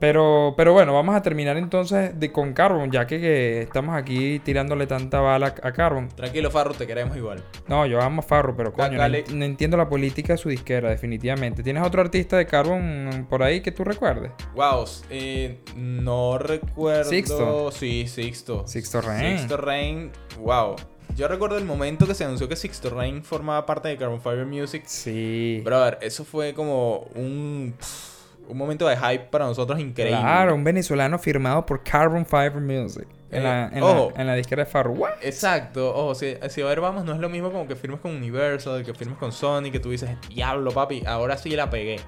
[0.00, 4.38] Pero, pero bueno, vamos a terminar entonces de, con Carbon, ya que, que estamos aquí
[4.38, 6.08] tirándole tanta bala a Carbon.
[6.08, 7.42] Tranquilo, Farro, te queremos igual.
[7.68, 10.88] No, yo amo a Farro, pero coño, no, no entiendo la política de su disquera,
[10.88, 11.62] definitivamente.
[11.62, 14.32] ¿Tienes otro artista de Carbon por ahí que tú recuerdes?
[14.54, 17.10] Wow, eh, no recuerdo.
[17.10, 17.70] Sixto.
[17.70, 18.66] Sí, Sixto.
[18.66, 19.38] Sixto Rain.
[19.38, 20.76] Sixto Rain, wow.
[21.16, 24.46] Yo recuerdo el momento que se anunció que Sixto Rain formaba parte de Carbon Fiber
[24.46, 24.84] Music.
[24.86, 25.60] Sí.
[25.62, 27.74] Brother, eso fue como un,
[28.50, 30.20] un momento de hype para nosotros increíble.
[30.20, 33.06] Claro, un venezolano firmado por Carbon Fiber Music.
[33.30, 34.12] En, Eh, la, en, ojo.
[34.14, 34.90] la, en la disquera de Farro.
[34.92, 35.12] ¿What?
[35.22, 38.10] Exacto, ojo, si, si a ver vamos, no es lo mismo como que firmes con
[38.16, 42.00] Universal, que firmes con Sony, que tú dices, diablo papi, ahora sí la pegué.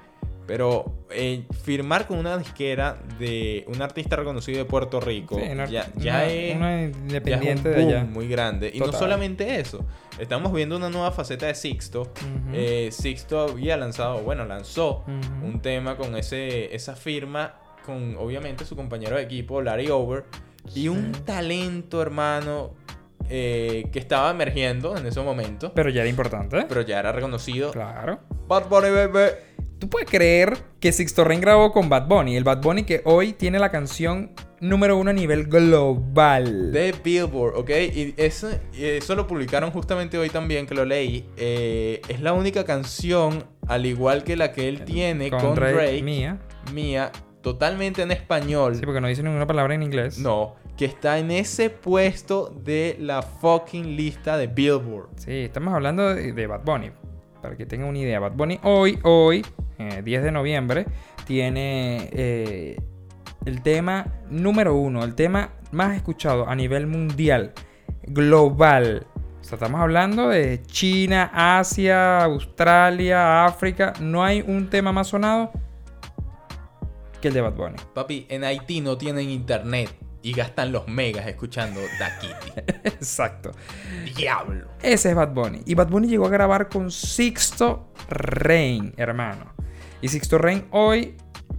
[0.45, 5.65] Pero eh, firmar con una disquera de un artista reconocido de Puerto Rico Sí, una,
[5.65, 8.03] ya, ya una- es, una ya es independiente de allá.
[8.05, 8.69] muy grande.
[8.73, 9.85] Y no solamente eso,
[10.19, 12.11] estamos viendo una nueva faceta de Sixto.
[12.51, 15.03] Eh, Sixto había lanzado, bueno, lanzó
[15.43, 20.25] un tema con ese, esa firma, con obviamente su compañero de equipo, Larry Over,
[20.75, 22.71] y un talento, hermano,
[23.29, 26.65] eh, que estaba emergiendo en ese momento, Pero ya era importante.
[26.67, 27.71] pero ya era reconocido.
[27.71, 28.19] Claro.
[28.47, 29.31] Bad Bunny, baby.
[29.83, 32.37] ¿Tú puedes creer que Sixto Rain grabó con Bad Bunny?
[32.37, 36.71] El Bad Bunny que hoy tiene la canción número uno a nivel global.
[36.71, 37.69] De Billboard, ¿ok?
[37.93, 38.47] Y eso,
[39.13, 41.25] lo publicaron justamente hoy también, que lo leí.
[41.35, 46.39] Eh, es la única canción, al igual que la que él tiene con, Drake, Mía.
[46.71, 48.75] mía, totalmente en español.
[48.77, 50.17] Sí, porque no dice ninguna palabra en inglés.
[50.17, 55.09] No, que está en ese puesto de la fucking lista de Billboard.
[55.17, 56.89] Sí, estamos hablando de, de Bad Bunny.
[57.43, 59.45] Para que tengan una idea, Bad Bunny hoy, hoy,
[59.77, 60.85] eh, 10 de noviembre,
[61.27, 62.77] tiene eh,
[63.43, 67.51] el tema número uno, el tema más escuchado a nivel mundial,
[68.03, 69.05] global.
[69.41, 73.91] O sea, estamos hablando de China, Asia, Australia, África.
[73.99, 75.51] No hay un tema más sonado
[77.19, 77.75] que el de Bad Bunny.
[77.93, 82.61] Papi, en Haití no tienen internet y gastan los megas escuchando Da Kitty.
[82.85, 83.51] Exacto.
[84.15, 84.67] Diablo.
[84.81, 85.61] Ese es Bad Bunny.
[85.65, 89.53] Y Bad Bunny llegó a grabar con Sixto Rain, hermano.
[90.01, 91.15] Y Sixto Rain hoy,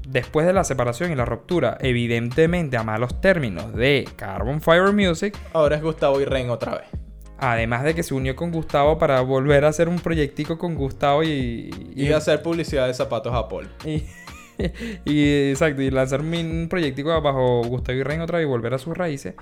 [0.08, 5.36] después de la separación y la ruptura, evidentemente a malos términos de Carbon Fire Music,
[5.52, 6.86] Ahora es Gustavo y Ren otra vez.
[7.38, 11.22] además de que se unió con Gustavo para volver a hacer un proyectico con Gustavo
[11.22, 11.92] y...
[11.94, 13.68] Y hacer publicidad de zapatos a Paul.
[13.84, 14.04] y,
[15.04, 18.96] y- exacto, y lanzar un proyectico bajo Gustavo Rein otra vez y volver a sus
[18.96, 19.34] raíces.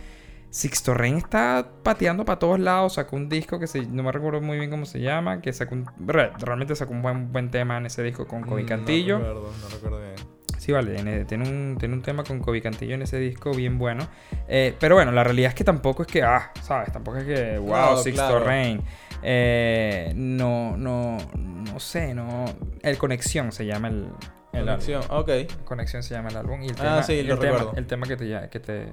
[0.50, 4.42] Sixto Rain está pateando para todos lados, sacó un disco que se, no me recuerdo
[4.42, 7.78] muy bien cómo se llama, que sacó un, re- realmente sacó un buen, buen tema
[7.78, 9.18] en ese disco con Kobe Mm, Cantillo.
[9.18, 10.12] No recuerdo, no recuerdo bien.
[10.58, 13.78] Sí, vale, tiene, tiene un, tiene un tema con Kobe Cantillo en ese disco bien
[13.78, 14.06] bueno.
[14.46, 16.92] Eh, pero bueno, la realidad es que tampoco es que, ah, ¿sabes?
[16.92, 18.44] Tampoco es que, wow, Claro, Sixto claro.
[18.44, 18.82] Rain.
[19.22, 22.44] Eh, no, no, no sé, no.
[22.82, 24.06] El Conexión se llama el,
[24.52, 25.18] el Conexión, álbum.
[25.18, 25.30] ok.
[25.64, 26.62] Conexión se llama el álbum.
[26.62, 27.78] Y el Ah, tema, sí, y lo el tema, recuerdo.
[27.78, 28.86] el tema que te, que te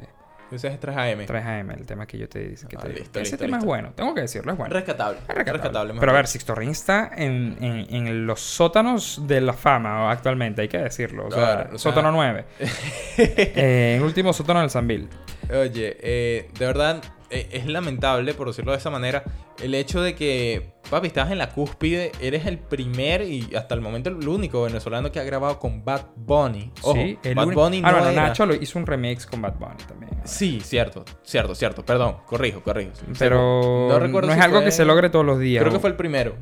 [0.51, 1.25] Ese es 3AM.
[1.25, 2.65] traes a M, el tema que yo te dije.
[2.75, 3.65] Ah, te- ese listo, tema es listo.
[3.65, 4.73] bueno, tengo que decirlo, es bueno.
[4.73, 5.19] Rescatable.
[5.19, 5.53] Es rescatable.
[5.61, 6.27] Rescatable, Pero a ver.
[6.27, 11.27] Sixto Rain está en, en- en los sótanos de la fama actualmente, hay que decirlo.
[11.27, 12.45] O sea, Claro, o sea- sótano 9.
[13.17, 15.07] Eh, en último sótano del Sanville.
[15.51, 19.23] Oye, eh, de verdad es lamentable, por decirlo de esa manera,
[19.61, 23.81] el hecho de que, papi, estás en la cúspide, eres el primer y hasta el
[23.81, 26.71] momento el único venezolano que ha grabado con Bad Bunny.
[26.81, 29.25] Ojo, sí, el Bad único- Bunny Ah, no bueno, era- Nacho lo hizo un remix
[29.25, 30.11] con Bad Bunny también.
[30.23, 31.85] Sí, cierto, cierto, cierto.
[31.85, 32.91] Perdón, corrijo, corrijo.
[33.17, 35.61] Pero no, recuerdo es si algo fue- que se logre todos los días.
[35.61, 36.35] Creo que fue el primero.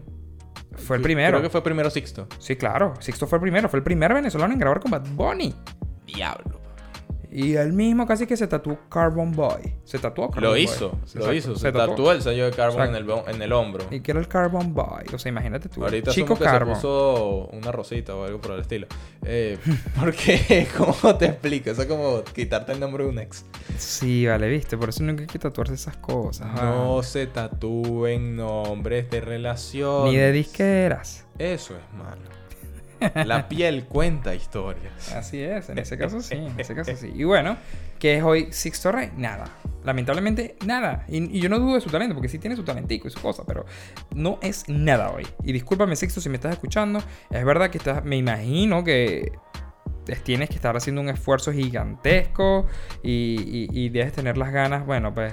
[0.77, 1.31] fue el primero.
[1.31, 2.27] Creo que fue primero Sixto.
[2.39, 2.93] Sí, claro.
[2.99, 3.67] Sixto fue el primero.
[3.67, 5.53] Fue el primer venezolano en grabar con Bad Bunny.
[6.05, 6.61] Diablo.
[7.31, 9.73] Y él mismo casi que se tatuó Carbon Boy.
[9.83, 10.63] Se tatuó Carbon Lo Boy.
[10.63, 11.55] hizo, lo Exacto, hizo.
[11.57, 11.87] Se, tatuó.
[11.89, 13.85] tatuó el sello de Carbon en el, en el hombro.
[13.91, 15.03] Y que era el Carbon Boy.
[15.13, 15.83] O sea, imagínate tú.
[15.83, 16.75] Ahorita Chico que Carbon.
[16.75, 18.87] se puso una rosita o algo por el estilo.
[19.25, 19.57] Eh,
[19.99, 21.69] porque, ¿cómo te explico?
[21.69, 23.45] Eso es como quitarte el nombre de un ex.
[23.77, 24.77] Sí, vale, viste.
[24.77, 26.47] Por eso nunca hay que tatuarse esas cosas.
[26.55, 27.07] No vale.
[27.07, 30.05] se tatúen nombres de relación.
[30.05, 31.25] Ni de disqueras.
[31.37, 32.21] Eso es malo.
[33.25, 35.13] La piel cuenta historias.
[35.13, 37.11] Así es, en ese caso sí, en ese caso sí.
[37.15, 37.57] Y bueno,
[37.99, 39.11] ¿qué es hoy Sixto Rey?
[39.17, 39.45] Nada.
[39.83, 41.05] Lamentablemente, nada.
[41.07, 43.21] Y, y yo no dudo de su talento, porque sí tiene su talentico y su
[43.21, 43.65] cosa, pero
[44.13, 45.25] no es nada hoy.
[45.43, 47.01] Y discúlpame, Sixto, si me estás escuchando.
[47.29, 49.31] Es verdad que estás, me imagino que
[50.07, 52.65] es- tienes que estar haciendo un esfuerzo gigantesco
[53.03, 55.31] y, y- y debes tener las ganas, bueno, pues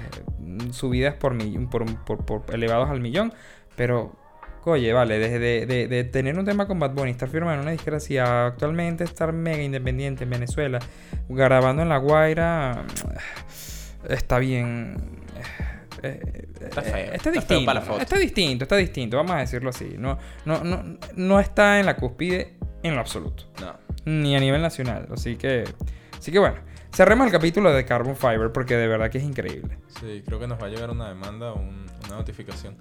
[0.70, 3.32] subidas por, mi- por, por- por elevados al millón,
[3.76, 4.14] pero
[4.66, 7.60] Oye, vale, desde de, de- de tener un tema con Bad Bunny, estar firmando en
[7.60, 10.78] una disquera así, a actualmente estar mega independiente en Venezuela,
[11.28, 12.84] grabando en La Guaira,
[14.08, 14.96] está bien.
[16.02, 16.20] eh,
[16.60, 17.66] Está eh, feo, Está está feo distinto.
[17.66, 18.00] para la foto.
[18.00, 19.94] Está distinto, está distinto, vamos a decirlo así.
[19.98, 23.44] No, no, no, no está en la cúspide en lo absoluto.
[23.60, 23.74] No.
[24.06, 25.08] Ni a nivel nacional.
[25.12, 25.64] Así que.
[26.18, 26.56] Así que bueno.
[26.94, 29.78] Cerremos el capítulo de Carbon Fiber porque de verdad que es increíble.
[30.00, 32.76] Sí, creo que nos va a llegar una demanda o un- una notificación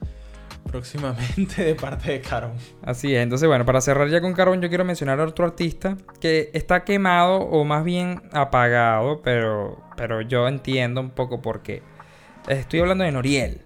[0.64, 2.58] próximamente de parte de Carbon.
[2.82, 5.98] Así es, entonces bueno, para cerrar ya con Carbon yo quiero mencionar a otro artista
[6.20, 11.82] que está quemado o más bien apagado, pero, pero yo entiendo un poco por qué.
[12.48, 13.62] Estoy hablando de Noriel.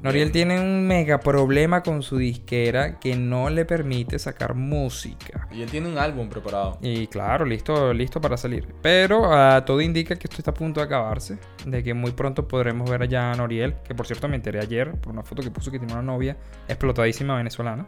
[0.00, 5.48] Noriel tiene un mega problema con su disquera que no le permite sacar música.
[5.50, 6.78] Y él tiene un álbum preparado.
[6.80, 8.68] Y claro, listo, listo para salir.
[8.80, 11.38] Pero ah, todo indica que esto está a punto de acabarse.
[11.66, 13.74] De que muy pronto podremos ver allá a Noriel.
[13.82, 16.36] Que por cierto me enteré ayer por una foto que puso que tiene una novia
[16.68, 17.86] explotadísima venezolana.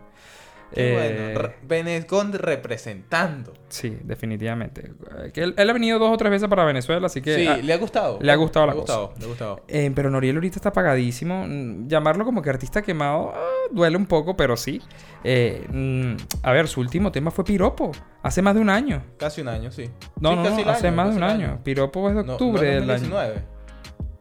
[0.72, 1.34] Eh,
[1.66, 1.90] bueno.
[2.38, 3.52] Representando.
[3.68, 4.92] Sí, definitivamente.
[5.24, 7.34] Eh, él, él ha venido dos o tres veces para Venezuela, así que...
[7.36, 8.18] sí, ah, le ha gustado.
[8.20, 8.92] le ha gustado la le ha cosa.
[9.18, 9.60] Le ha gustado.
[9.68, 11.44] eh, pero Noriel ahorita está apagadísimo.
[11.46, 14.80] Mm, Llamarlo como que artista quemado ah, duele un poco, pero sí.
[15.24, 17.92] Eh, mm, a ver, su último tema fue Piropo.
[18.22, 19.02] Hace más de un año.
[19.16, 19.90] Casi un año, sí.
[20.20, 21.60] No, Sí, no, casi no, hace año, más de un año.
[21.64, 23.08] Piropo es de No, octubre del año.
[23.08, 23.60] 2019.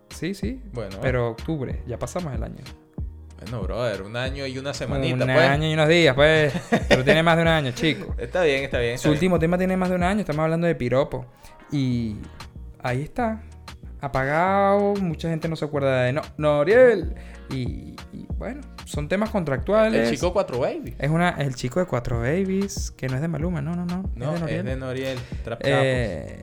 [0.10, 0.62] Sí, sí.
[0.74, 2.64] Bueno, Pero octubre, ya pasamos el año.
[3.41, 5.49] Bueno, brother, un año y una semanita, un pues.
[5.49, 6.54] año y unos días, pues.
[6.89, 8.15] Pero tiene más de un año, chico.
[8.17, 8.93] Está bien, está bien.
[8.93, 9.15] está Su bien.
[9.17, 11.25] último tema tiene más de un año, estamos hablando de Piropo.
[11.71, 12.17] Y
[12.82, 13.41] ahí está.
[14.02, 17.15] Apagado, mucha gente no se acuerda de no, Noriel.
[17.49, 20.10] Y, y bueno, son temas contractuales.
[20.10, 20.95] El chico 4 Baby.
[20.97, 24.10] Es una, el chico de cuatro babies, que no es de Maluma, no, no, no.
[24.15, 24.58] No, es de Noriel.
[24.58, 25.17] es de Noriel.
[25.62, 26.41] Eh,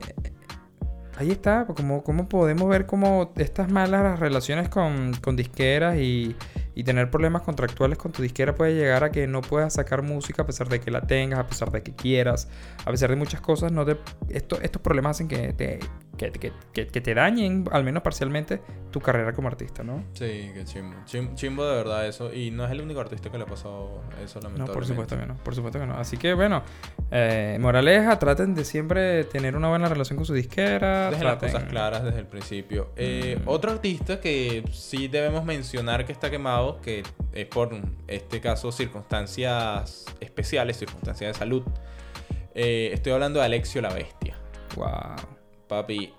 [1.17, 6.35] ahí está, pues, como, como podemos ver cómo estas malas relaciones con, con disqueras y,
[6.77, 10.43] y tener problemas contractuales con tu disquera puede llegar a que no puedas sacar música
[10.43, 12.49] a pesar de que la tengas, a pesar de que quieras,
[12.85, 13.71] a pesar de muchas cosas.
[13.71, 13.97] No te,
[14.29, 15.79] esto, estos problemas hacen que te,
[16.17, 18.59] que, que- que- que te dañen, al menos parcialmente,
[18.91, 20.03] tu carrera como artista, ¿no?
[20.13, 20.95] Sí, qué chimbo.
[21.05, 22.33] Chim- chimbo de verdad eso.
[22.33, 24.73] Y no es el único artista que le ha pasado eso, No, lamentablemente.
[24.73, 25.93] por supuesto que no, por supuesto que no.
[25.97, 26.63] Así que bueno,
[27.11, 31.11] eh, moraleja, traten de siempre tener una buena relación con su disquera.
[31.11, 32.89] Dejen las traten- cosas claras desde el principio.
[32.95, 33.47] Eh, Mm.
[33.49, 37.03] Otro artista que sí debemos mencionar que está quemado, que
[37.33, 37.69] es por
[38.07, 41.63] este caso circunstancias especiales, circunstancias de salud.
[42.55, 44.35] Eh, estoy hablando de Alexio la Bestia.
[44.75, 45.36] Wow.
[45.67, 46.13] Papi,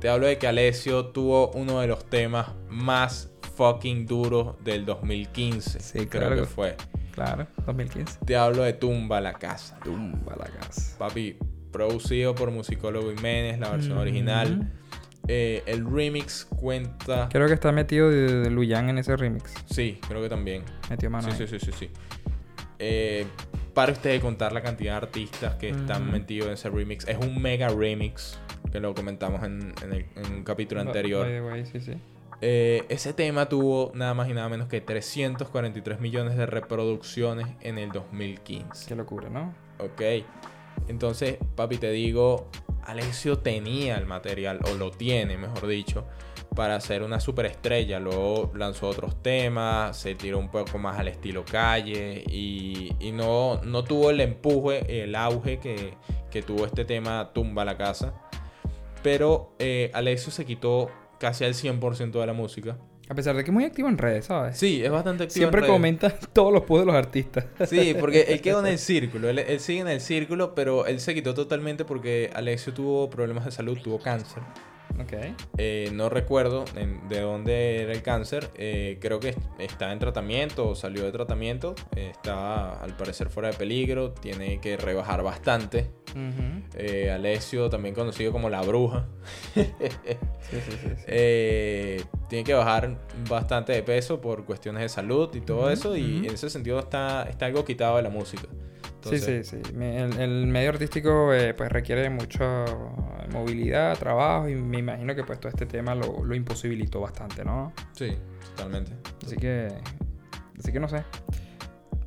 [0.00, 5.80] te hablo de que Alessio tuvo uno de los temas más fucking duros del 2015.
[5.80, 6.36] Sí, creo claro.
[6.36, 6.76] que fue.
[7.12, 8.20] Claro, 2015.
[8.24, 9.78] Te hablo de Tumba la Casa.
[9.84, 10.96] Tumba la casa.
[10.98, 11.36] Papi,
[11.70, 14.00] producido por Musicólogo Jiménez, la versión Mm.
[14.00, 14.72] original.
[15.28, 17.28] Eh, el remix cuenta.
[17.30, 19.52] Creo que está metido de, de Luyan en ese remix.
[19.70, 20.64] Sí, creo que también.
[20.90, 21.30] Metió mano.
[21.30, 21.46] Sí, ahí.
[21.48, 21.90] sí, sí, sí, sí.
[22.80, 23.26] Eh,
[23.74, 26.12] para usted de contar la cantidad de artistas que están Ujú.
[26.12, 27.06] metidos en ese remix.
[27.08, 28.38] Es un mega remix
[28.70, 31.26] que lo comentamos en, en el- en un capítulo anterior.
[31.44, 31.92] way, sí, sí.
[32.44, 37.78] Eh, ese tema tuvo nada más y nada menos que 343 millones de reproducciones en
[37.78, 38.88] el 2015.
[38.88, 39.54] Qué locura, ¿no?
[39.78, 40.02] Ok.
[40.88, 42.48] Entonces, papi, te digo,
[42.84, 46.04] Alexio tenía el material, o lo tiene, mejor dicho,
[46.54, 47.98] para ser una superestrella.
[48.00, 53.60] Luego lanzó otros temas, se tiró un poco más al estilo calle y, y no,
[53.64, 55.94] no tuvo el empuje, el auge que,
[56.30, 58.14] que tuvo este tema Tumba la Casa.
[59.02, 62.78] Pero eh, Alexio se quitó casi al 100% de la música.
[63.08, 64.56] A pesar de que es muy activo en redes, ¿sabes?
[64.56, 65.34] Sí, es bastante activo.
[65.34, 65.72] en Siempre redes.
[65.72, 67.44] comenta todos los posts de los artistas.
[67.68, 71.00] Sí, porque él quedó en el círculo, él, él sigue en el círculo, pero él
[71.00, 74.42] se quitó totalmente porque Alexio tuvo problemas de salud, tuvo cáncer.
[75.00, 75.12] Ok.
[75.58, 80.68] Eh, no recuerdo en- de dónde era el cáncer, eh, creo que está en tratamiento
[80.68, 85.90] o salió de tratamiento, eh, está al parecer fuera de peligro, tiene que rebajar bastante.
[87.12, 89.06] Alessio, también conocido como la bruja,
[89.54, 89.62] Sí,
[90.60, 90.88] sí, sí.
[90.96, 91.04] sí.
[92.28, 96.34] tiene que bajar bastante de peso por cuestiones de salud y todo eso, y en
[96.34, 98.44] ese sentido está, está algo quitado de la música.
[99.04, 99.74] Entonces, sí, sí, sí.
[99.82, 102.64] El, el medio artístico eh, pues requiere mucha
[103.32, 107.72] movilidad, trabajo y me imagino que pues todo este tema lo, lo imposibilitó bastante, ¿no?
[107.92, 108.16] Sí,
[108.56, 108.92] totalmente.
[109.24, 109.68] Así que,
[110.58, 111.02] así que no sé.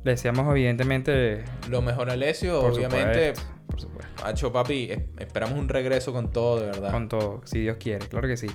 [0.04, 5.58] Le deseamos evidentemente, Lo mejor a Alessio, obviamente, supuesto, por supuesto, Hacho Papi, es- esperamos
[5.58, 6.92] un regreso con todo, de verdad.
[6.92, 8.46] con todo, si Dios quiere, claro que sí.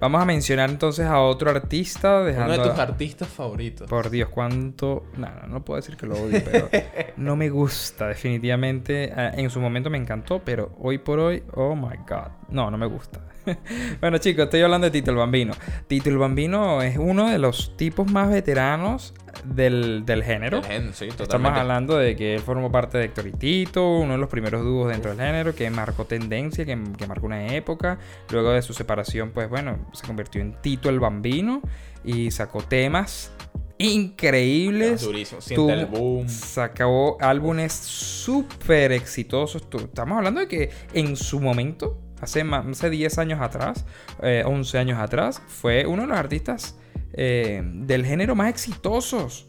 [0.00, 3.88] Vamos a mencionar entonces a otro artista, dejando Uno de tus a- artistas favoritos.
[3.88, 5.04] Por Dios, cuánto.
[5.16, 6.68] No, no, no puedo decir que lo odio, pero
[7.16, 9.12] no me gusta, definitivamente.
[9.14, 12.28] Ah, En su momento me encantó, pero hoy por hoy, oh my god.
[12.48, 13.20] No, no me gusta.
[14.00, 15.54] bueno, chicos, estoy hablando de Tito el Bambino.
[15.86, 20.62] Tito el Bambino es uno de los tipos más veteranos del, del género.
[20.62, 24.18] Gen, sí, Estamos hablando de que él formó parte de Héctor y Tito, uno de
[24.18, 27.98] los primeros dúos dentro del género, que marcó tendencia, que, que marcó una época.
[28.30, 31.62] Luego de su separación, pues bueno, se convirtió en Tito el Bambino
[32.04, 33.32] y sacó temas
[33.78, 35.02] increíbles.
[35.02, 35.40] Durísimo.
[35.70, 36.28] El boom.
[36.28, 39.62] Sacó álbumes súper exitosos.
[39.72, 43.84] Estamos hablando de que en su momento, hace, más, hace 10 años atrás,
[44.22, 46.76] eh, 11 años atrás, fue uno de los artistas
[47.12, 49.46] eh, del género más exitosos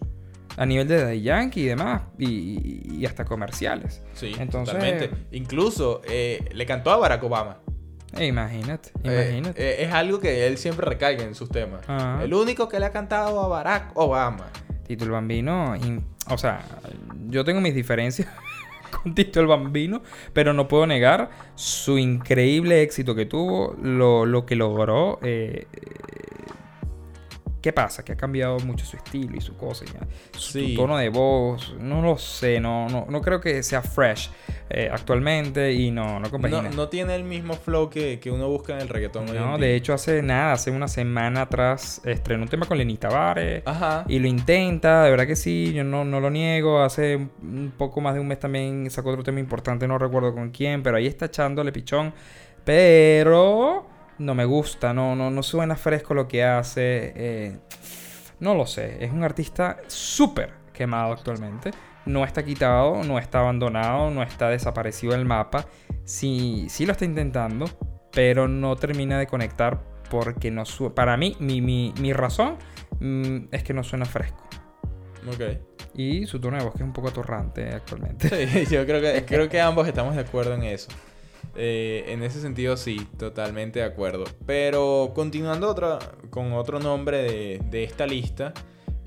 [0.57, 4.01] a nivel de Daddy Yankee y demás, y, y- y hasta comerciales.
[4.13, 5.09] Sí, Entonces- totalmente.
[5.31, 7.59] Incluso eh, le cantó a Barack Obama.
[8.17, 9.61] Eh, imagínate, Eh, imagínate.
[9.61, 11.81] eh, es algo que él siempre recaiga en sus temas.
[11.87, 12.23] Ajá.
[12.23, 14.47] El único que le ha cantado a Barack Obama.
[14.87, 16.61] Tito el Bambino, in- o sea,
[17.27, 18.27] yo tengo mis diferencias
[19.03, 20.01] con Tito el Bambino,
[20.33, 25.19] pero no puedo negar su increíble éxito que tuvo, lo, lo que logró.
[25.21, 25.67] eh,
[27.61, 28.05] ¿Qué pasa?
[28.05, 30.75] Que ha cambiado mucho su estilo y su cosa, y su Sí.
[30.75, 34.29] tono de voz, no lo sé, no, no, no creo que sea fresh
[34.69, 36.69] eh, actualmente y no, no compagina.
[36.69, 39.29] no tiene el mismo flow que, que uno busca en el reggaetón.
[39.29, 39.67] hoy en No, día.
[39.67, 43.63] de hecho hace nada, hace una semana atrás estrenó un tema con Lenny Tavares.
[43.65, 44.05] Ajá.
[44.07, 46.81] Y lo intenta, de verdad que sí, yo no, no lo niego.
[46.81, 50.51] Hace un poco más de un mes también sacó otro tema importante, no recuerdo con
[50.51, 52.13] quién, pero ahí está echándole pichón.
[52.63, 53.85] Pero
[54.19, 57.13] no me gusta, no, no, no suena fresco lo que hace.
[57.15, 57.57] eh,
[58.39, 61.71] no lo sé, es un artista súper quemado actualmente.
[62.05, 65.65] No está quitado, no está abandonado, no está desaparecido del mapa.
[66.05, 67.65] Sí, sí lo está intentando,
[68.11, 72.57] pero no termina de conectar porque no su Para mí, mi, mi, mi razón
[72.99, 74.47] mm, es que no suena fresco.
[75.27, 75.59] Ok.
[75.95, 78.47] Y su tono de voz que es un poco atorrante actualmente.
[78.47, 80.89] Sí, yo creo que, creo que ambos estamos de acuerdo en eso.
[81.55, 84.25] Eh, en ese sentido, sí, totalmente de acuerdo.
[84.45, 88.53] Pero continuando otra, con otro nombre de, de esta lista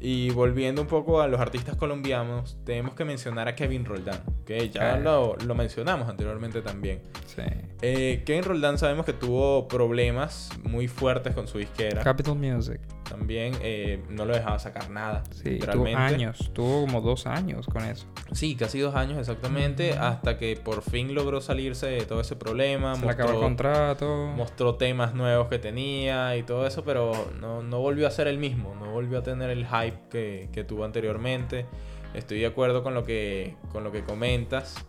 [0.04, 4.68] y volviendo un poco a los artistas colombianos, tenemos que mencionar a Kevin Roldán, que
[4.68, 7.02] ya lo, lo mencionamos anteriormente también.
[7.24, 7.42] Sí.
[7.82, 12.02] Eh, Kevin Roldán sabemos que tuvo problemas muy fuertes con su disquera.
[12.02, 12.80] Capital Music.
[13.12, 15.22] También eh, no lo dejaba sacar nada.
[15.32, 16.50] Sí, tuvo años.
[16.54, 18.06] Tuvo como dos años con eso.
[18.32, 22.94] Sí, casi dos años exactamente, hasta que por fin logró salirse de todo ese problema.
[22.94, 24.32] Se le acabó el contrato.
[24.34, 28.38] mostró temas nuevos que tenía y todo eso, pero no, no volvió a ser el
[28.38, 31.66] mismo, no volvió a tener el hype que, que tuvo anteriormente.
[32.14, 34.86] Estoy de acuerdo con lo que, con lo que comentas.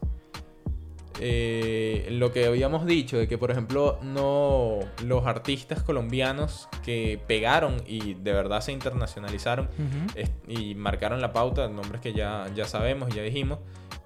[1.20, 7.84] Eh, lo que habíamos dicho de que, por ejemplo, no los artistas colombianos que pegaron
[7.86, 9.70] y de verdad se internacionalizaron
[10.48, 13.60] y marcaron la pauta, nombres que ya, ya sabemos y ya dijimos.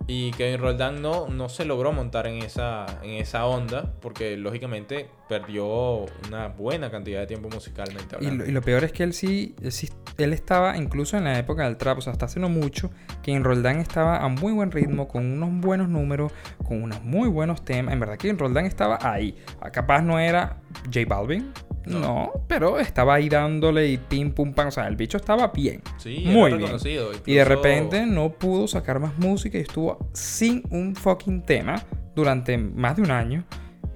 [0.10, 5.10] Y Kevin Roldán no, no se logró montar en esa, en esa onda porque lógicamente
[5.28, 9.14] perdió una buena cantidad de tiempo musicalmente Y lo, y lo peor es que él
[9.14, 12.40] sí, él sí- él estaba incluso en la época del trap, o sea, hasta hace
[12.40, 12.90] no mucho,
[13.22, 16.32] que en Roldán estaba a muy buen ritmo, con unos buenos números,
[16.66, 17.94] con unos muy buenos temas.
[17.94, 19.36] En verdad que en Roldán estaba ahí.
[19.62, 21.52] Ah, Capaz no era J Balvin,
[21.88, 22.00] no.
[22.00, 22.32] No.
[22.48, 25.82] pero estaba ahí dándole y pim pum pam, o sea, el bicho estaba bien.
[25.98, 26.62] Sí, muy bien.
[26.62, 27.12] reconocido.
[27.26, 31.84] Y de incluso- repente no pudo sacar más música y estuvo sin un fucking tema
[32.16, 33.44] durante más de un año.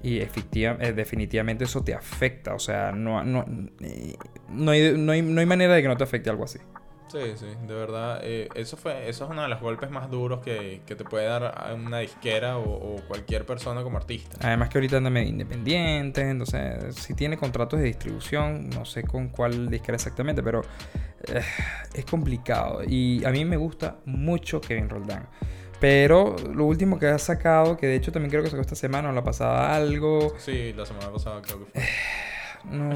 [0.04, 2.54] Y efectiva- eh, definitivamente eso te afecta.
[2.54, 3.44] O sea, no, no,
[3.80, 4.16] eh,
[4.50, 6.58] no, hay, no, hay, no hay manera de que no te afecte algo así.
[7.12, 8.20] Sí, sí, de verdad.
[8.22, 11.26] eh, eso fue eso es uno de los golpes más duros que, que te puede
[11.26, 12.62] dar a una disquera o,
[12.96, 14.38] o cualquier persona como artista.
[14.40, 16.22] Además que ahorita anda medio independiente.
[16.28, 20.62] Entonces, si tiene contratos de distribución, no sé con cuál disquera exactamente, pero
[21.28, 21.42] eh,
[21.94, 22.82] es complicado.
[22.86, 25.28] Y a mí me gusta mucho Kevin Roldán.
[25.80, 29.10] Pero lo último que ha sacado, que de hecho también creo que sacó esta semana
[29.10, 31.82] o la pasada algo, Sí, la semana pasada creo que fue.
[32.70, 32.94] no,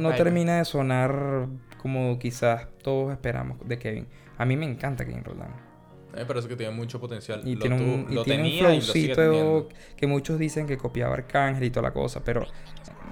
[0.00, 1.48] no- termina de sonar
[1.82, 4.06] como quizás todos esperamos de Kevin.
[4.38, 5.50] A mí me encanta Kevin Roldán.
[5.50, 7.42] A mí me parece que tiene mucho potencial.
[7.44, 11.64] Y lo tiene un, y lo tiene un flowcito que muchos dicen que copiaba Arcángel
[11.64, 12.46] y toda la cosa, pero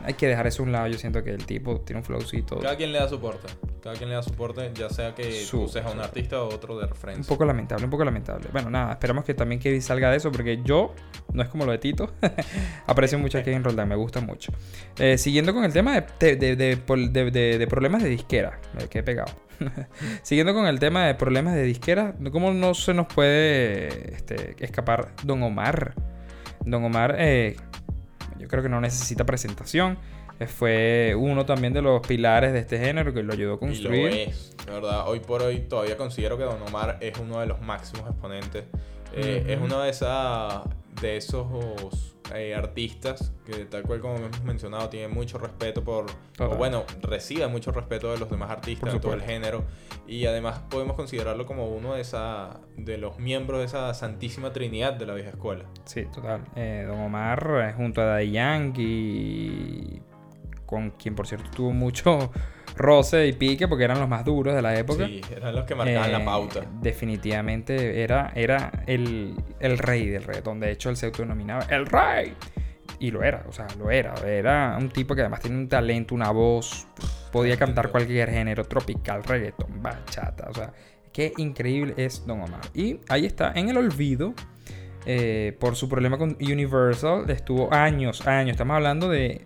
[0.05, 0.86] hay que dejar eso a un lado.
[0.88, 3.48] Yo siento que el tipo tiene un flowcito Cada quien le da soporte.
[3.82, 6.76] Cada quien le da soporte, ya sea que tú Súper, seas un artista o otro
[6.78, 7.28] de un referencia.
[7.28, 8.48] poco lamentable, un poco lamentable.
[8.53, 10.94] Bueno, nada, esperamos que también Kevin salga de eso, porque yo,
[11.32, 12.12] no es como lo de Tito,
[12.86, 14.53] aprecio mucho a Kevin Roldán, me gusta mucho.
[14.98, 19.32] Eh, siguiendo con el tema de- de problemas de disquera, me quedé pegado.
[20.22, 25.12] siguiendo con el tema de problemas de disquera, ¿cómo no se nos puede este, escapar
[25.22, 25.94] Don Omar?
[26.64, 27.57] Don Omar, eh,
[28.41, 29.99] yo creo que no necesita presentación.
[30.41, 33.57] eh, Fue uno también de los pilares de este género que lo ayudó a Y
[33.57, 34.09] lo construir.
[34.28, 35.09] es, de verdad.
[35.09, 38.64] Hoy por hoy todavía considero que Don Omar es uno de los máximos exponentes.
[39.14, 39.45] Eh.
[39.49, 40.62] Es uno de, esa,
[41.01, 41.47] de esos
[42.35, 46.07] eh, artistas que, tal cual como hemos mencionado, tiene mucho respeto por.
[46.39, 49.64] O bueno, recibe mucho respeto de los demás artistas, de todo el género.
[50.07, 54.95] Y además podemos considerarlo como uno de, esa, de los miembros de esa santísima trinidad
[54.95, 55.64] de la vieja escuela.
[55.85, 56.45] Sí, total.
[56.57, 60.03] Eh, Don Omar eh, junto a Daddy Yankee,
[60.66, 62.31] con quien por cierto tuvo mucho
[62.76, 65.06] roce y pique porque eran los más duros de la época.
[65.06, 66.60] Sí, eran los que marcaban Eh, la pauta.
[66.80, 70.60] Definitivamente era, era el, el rey del reggaetón.
[70.60, 72.34] De hecho, él se autodenominaba el rey.
[72.98, 74.14] Y lo era, o sea, lo era.
[74.26, 76.86] Era un tipo que además tenía un talento, una voz.
[77.32, 80.48] Podía cantar cualquier género, tropical, reggaetón, bachata.
[80.50, 80.72] O sea,
[81.12, 82.60] qué increíble es Don Omar.
[82.74, 84.34] Y ahí está, en el olvido,
[85.06, 88.50] eh, por su problema con Universal, estuvo años, años.
[88.50, 89.44] Estamos hablando de.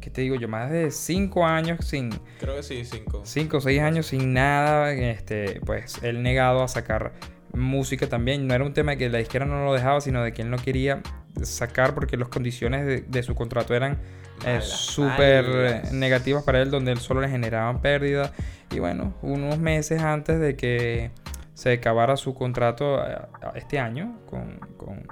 [0.00, 0.48] ¿Qué te digo yo?
[0.48, 2.10] Más de cinco años sin.
[2.38, 3.22] Creo que sí, cinco.
[3.24, 7.12] 5 o 6 años sin nada, este, pues él negado a sacar
[7.52, 8.46] música también.
[8.46, 10.50] No era un tema de que la disquera no lo dejaba, sino de que él
[10.50, 11.02] no quería
[11.42, 13.98] sacar porque las condiciones de, de su contrato eran
[14.46, 18.32] eh, súper negativas para él, donde él solo le generaban pérdidas.
[18.70, 21.10] Y bueno, unos meses antes de que
[21.54, 23.18] se acabara su contrato eh,
[23.54, 25.06] este año con, con,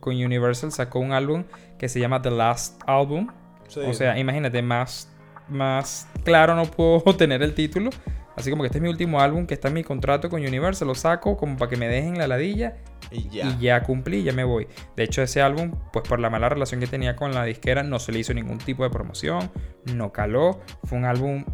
[0.00, 1.44] con Universal, sacó un álbum
[1.78, 3.28] que se llama The Last Album.
[3.68, 3.80] Sí.
[3.80, 5.08] O sea, imagínate, más,
[5.48, 7.90] más claro no puedo tener el título.
[8.36, 10.86] Así como que este es mi último álbum que está en mi contrato con Universal,
[10.88, 12.76] lo saco como para que me dejen la ladilla
[13.10, 13.46] y ya.
[13.46, 14.68] y ya cumplí, ya me voy.
[14.94, 17.98] De hecho, ese álbum, pues por la mala relación que tenía con la disquera, no
[17.98, 19.50] se le hizo ningún tipo de promoción,
[19.94, 20.60] no caló.
[20.84, 21.46] Fue un álbum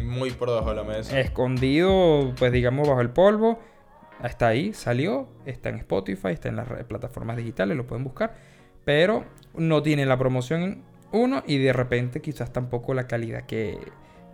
[0.00, 1.18] Muy por debajo de la mesa.
[1.18, 3.58] escondido, pues digamos, bajo el polvo.
[4.22, 8.36] Está ahí, salió, está en Spotify, está en las plataformas digitales, lo pueden buscar.
[8.84, 9.24] pero
[9.54, 13.78] no tiene la promoción uno y de repente quizás tampoco la calidad que,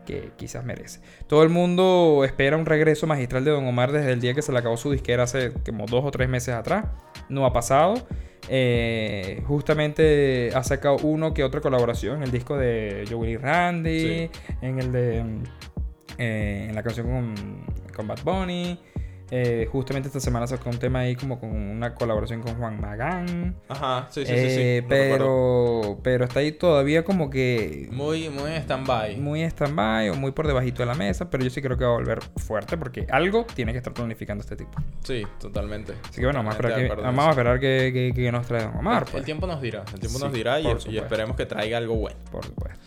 [0.06, 1.00] que quizás merece.
[1.26, 4.52] Todo el mundo espera un regreso magistral de Don Omar desde el día que se
[4.52, 6.86] le acabó su disquera hace como dos o tres meses atrás.
[7.28, 7.94] No ha pasado.
[8.48, 14.30] Eh, justamente ha sacado uno que otra colaboración en el disco de Joey Randy,
[14.62, 15.24] en el de
[16.16, 17.34] eh, en la canción con,
[17.94, 18.80] con Bad Bunny.
[19.30, 23.56] Eh, justamente esta semana sacó un tema ahí como con una colaboración con Juan Magán.
[23.68, 24.50] Ajá, sí, sí, sí.
[24.50, 29.16] sí, Eh, pero, pero está ahí todavía como que Muy, muy en stand-by.
[29.18, 31.90] muy stand-by o muy por debajito de la mesa, pero yo sí creo que va
[31.90, 34.72] a volver fuerte porque algo tiene que estar planificando este tipo.
[35.04, 35.92] Sí, totalmente.
[36.08, 38.62] Así que bueno, vamos a esperar, que, vamos a esperar que, que- que nos trae
[38.62, 39.02] Don Omar.
[39.06, 39.24] El pues.
[39.24, 40.66] tiempo nos dirá, el tiempo nos dirá y,
[40.96, 42.18] esperemos que traiga algo bueno.
[42.30, 42.80] Por supuesto.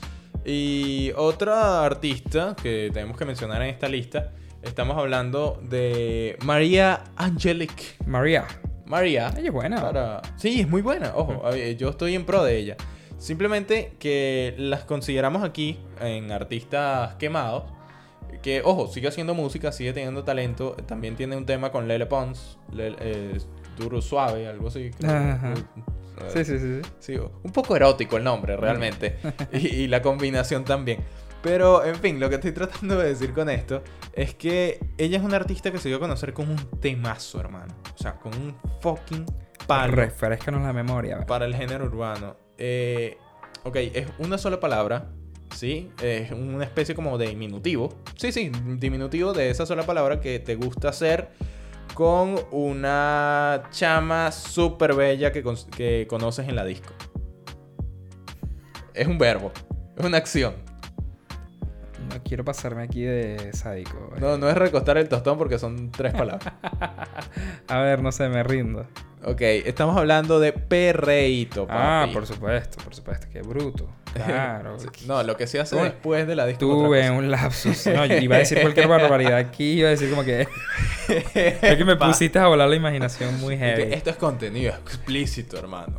[0.43, 4.31] Y otra artista que tenemos que mencionar en esta lista,
[4.63, 7.83] estamos hablando de María Angelique.
[8.05, 8.45] María.
[8.85, 9.29] María.
[9.37, 9.81] Ella es buena.
[9.81, 11.13] para- Sí, es muy buena.
[11.15, 12.77] Ojo, ver, yo estoy en pro de ella.
[13.17, 17.63] Simplemente que las consideramos aquí en artistas quemados.
[18.41, 20.71] Que, ojo, sigue haciendo música, sigue teniendo talento.
[20.87, 22.57] También tiene un tema con Lele Pons.
[22.73, 23.37] Lele- eh,
[23.77, 24.91] duro suave, algo así.
[25.03, 25.53] Ajá.
[25.53, 25.63] Eh,
[26.33, 26.81] Sí, sí, sí.
[26.83, 26.89] sí.
[26.99, 29.17] Sí, un poco erótico el nombre, realmente.
[29.53, 30.99] y, y la combinación también.
[31.43, 33.83] Pero, en fin, lo que estoy tratando de decir con esto
[34.13, 37.73] es que ella es una artista que se dio a conocer con un temazo, hermano.
[37.93, 39.25] O sea, con un fucking
[39.67, 41.15] palo Refrescanos la memoria.
[41.15, 41.27] ¿verdad?
[41.27, 42.35] para el género urbano.
[42.57, 43.17] Eh,
[43.63, 45.09] ok, es una sola palabra,
[45.55, 45.91] ¿sí?
[46.01, 47.89] Es una especie como de diminutivo.
[48.17, 51.29] Sí, sí, diminutivo de esa sola palabra que te gusta hacer
[51.95, 56.93] con una chama súper bella que, con- que conoces en la disco.
[58.93, 59.51] Es un verbo,
[59.97, 60.53] es una acción.
[62.13, 64.13] No quiero pasarme aquí de sádico.
[64.19, 66.53] No, no es recostar el tostón porque son tres palabras.
[67.67, 68.85] A ver, no sé, me rindo.
[69.23, 73.27] Ok, estamos hablando de perreíto, Ah, por supuesto, por supuesto.
[73.31, 73.87] Qué bruto.
[74.13, 74.77] Claro.
[74.79, 76.59] Sí, No, lo que se hace después de la disco.
[76.65, 77.87] Tuve un lapsus.
[77.87, 79.79] No, yo iba a decir cualquier barbaridad aquí.
[79.79, 80.47] Iba a decir como que.
[81.61, 83.93] Es que me pusiste a volar la imaginación muy heavy.
[83.93, 85.97] esto es contenido explícito, hermano.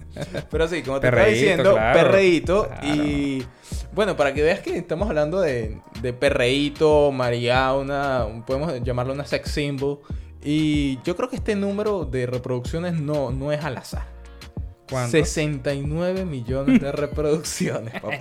[0.51, 1.99] Pero sí, como te estaba Perreíto, diciendo, claro.
[1.99, 2.69] perreíto.
[2.69, 2.87] Claro.
[2.87, 3.47] Y
[3.93, 9.27] bueno, para que veas que estamos hablando de, de perreíto, María, una, podemos llamarlo una
[9.27, 10.01] sex symbol.
[10.43, 14.07] Y yo creo que este número de reproducciones no, no es al azar.
[14.93, 15.11] ¿Cuánto?
[15.11, 18.17] 69 millones de reproducciones, papá.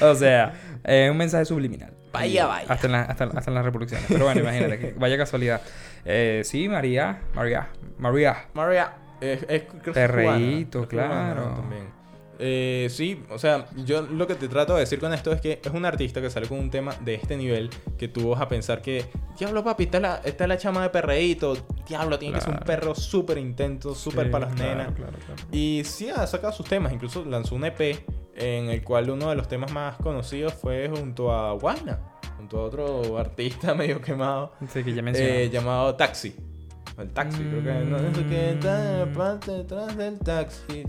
[0.00, 0.52] o sea,
[0.84, 1.92] eh, un mensaje subliminal.
[2.12, 2.66] Vaya, vaya.
[2.68, 4.06] Hasta en, la- hasta, hasta en las reproducciones.
[4.08, 5.60] Pero bueno, imagínate, que vaya casualidad.
[6.04, 7.68] Eh, sí, María, María,
[7.98, 8.46] María.
[8.54, 11.42] María, es, es- creo que es Perreíto, creo que claro.
[11.54, 11.99] también.
[12.42, 15.60] Eh, sí, o sea, yo lo que te trato de decir con esto es que
[15.62, 17.68] es un artista que sale con un tema de este nivel
[17.98, 19.04] que tú vas a pensar que,
[19.38, 21.54] diablo papi, está la, está la chama de perreíto,
[21.86, 24.94] diablo, tiene que ser un perro súper intenso, súper Sí, para las claro, nenas.
[24.94, 25.12] claro.
[25.52, 28.02] Y sí ha sacado sus temas, incluso lanzó un EP
[28.36, 32.00] en el cual uno de los temas más conocidos fue junto a Guayna,
[32.38, 36.34] junto a otro artista medio quemado Sí, que ya eh, llamado Taxi.
[37.00, 40.84] El taxi, creo que no eso que está en la parte detrás del taxi.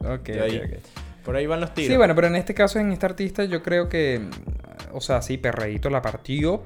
[0.00, 0.56] ok, de ahí.
[0.58, 1.24] ok, ok.
[1.24, 1.90] Por ahí van los tiros.
[1.90, 4.18] Sí, bueno, pero en este caso, en este artista, yo creo que.
[4.20, 6.62] mm, O sea, sí, Perreíto la partió.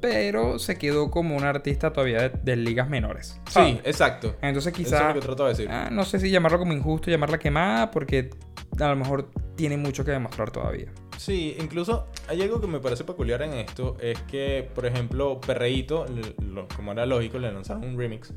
[0.00, 3.40] Pero se quedó como un artista todavía de, de ligas menores.
[3.50, 4.36] Sí, exacto.
[4.40, 5.68] Entonces Eso es de decir.
[5.68, 8.30] ah, no sé si llamarlo como injusto, llamarla quemada, porque
[8.78, 10.86] a lo mejor tiene mucho que demostrar todavía.
[11.18, 13.96] Sí, incluso hay algo que me parece peculiar en esto.
[14.00, 16.06] Es que, por ejemplo, Perreíto,
[16.40, 18.32] lo- como era lógico, le lanzaron un remix.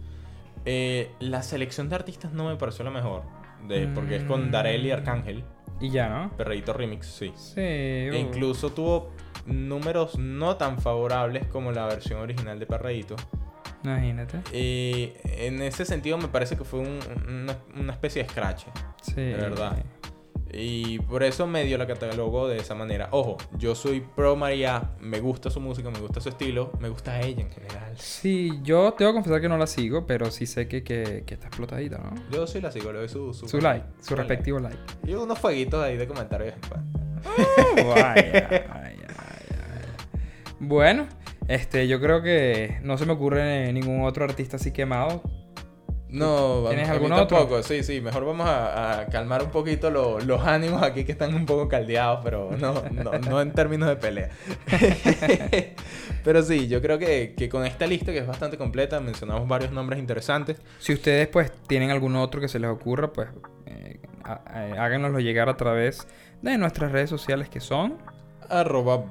[0.66, 3.24] Eh, la selección de artistas no me pareció la mejor.
[3.68, 4.52] De, porque es con Mm.
[4.52, 5.44] Darel y Arcángel.
[5.80, 6.36] Y ya, ¿no?
[6.36, 7.32] Perreíto remix, sí.
[7.36, 7.62] Sí.
[7.62, 8.16] E uh.
[8.16, 9.12] incluso tuvo
[9.46, 13.16] números no tan favorables como la versión original de Perreíto.
[13.84, 14.40] Imagínate.
[14.56, 18.64] Y en ese sentido me parece que fue un- una, una especie de scratch.
[19.02, 19.14] Sí.
[19.22, 19.84] De verdad.
[20.54, 23.08] Y por eso medio la catalogo de esa manera.
[23.12, 27.22] Ojo, yo soy pro María, me gusta su música, me gusta su estilo, me gusta
[27.22, 27.94] ella en general.
[27.98, 31.34] Sí, yo tengo que confesar que no la sigo, pero sí sé que, que, que
[31.34, 32.14] está explotadita, ¿no?
[32.32, 34.78] Yo sí la sigo, le doy su, su, Su like, su respectivo like.
[35.06, 36.56] Y unos fueguitos ahí de comentarios.
[36.70, 36.84] Vaya,
[37.76, 38.92] vaya, vaya, vaya.
[40.60, 41.08] Bueno,
[41.48, 45.24] este, yo creo que no se me ocurre ningún otro artista así quemado.
[46.12, 47.38] No, ¿Tienes a algún otro?
[47.38, 47.64] tampoco.
[47.64, 51.34] Sí, sí, mejor vamos a, a calmar un poquito lo- los ánimos aquí que están
[51.34, 54.30] un poco caldeados, pero no, no, no en términos de pelea.
[56.24, 59.72] pero sí, yo creo que, que con esta lista que es bastante completa, mencionamos varios
[59.72, 60.58] nombres interesantes.
[60.80, 63.30] Si ustedes pues tienen algún otro que se les ocurra, pues
[63.66, 64.00] eh,
[64.56, 66.08] eh, háganoslo llegar a través
[66.42, 67.98] de nuestras redes sociales que son
[68.50, 69.06] arroba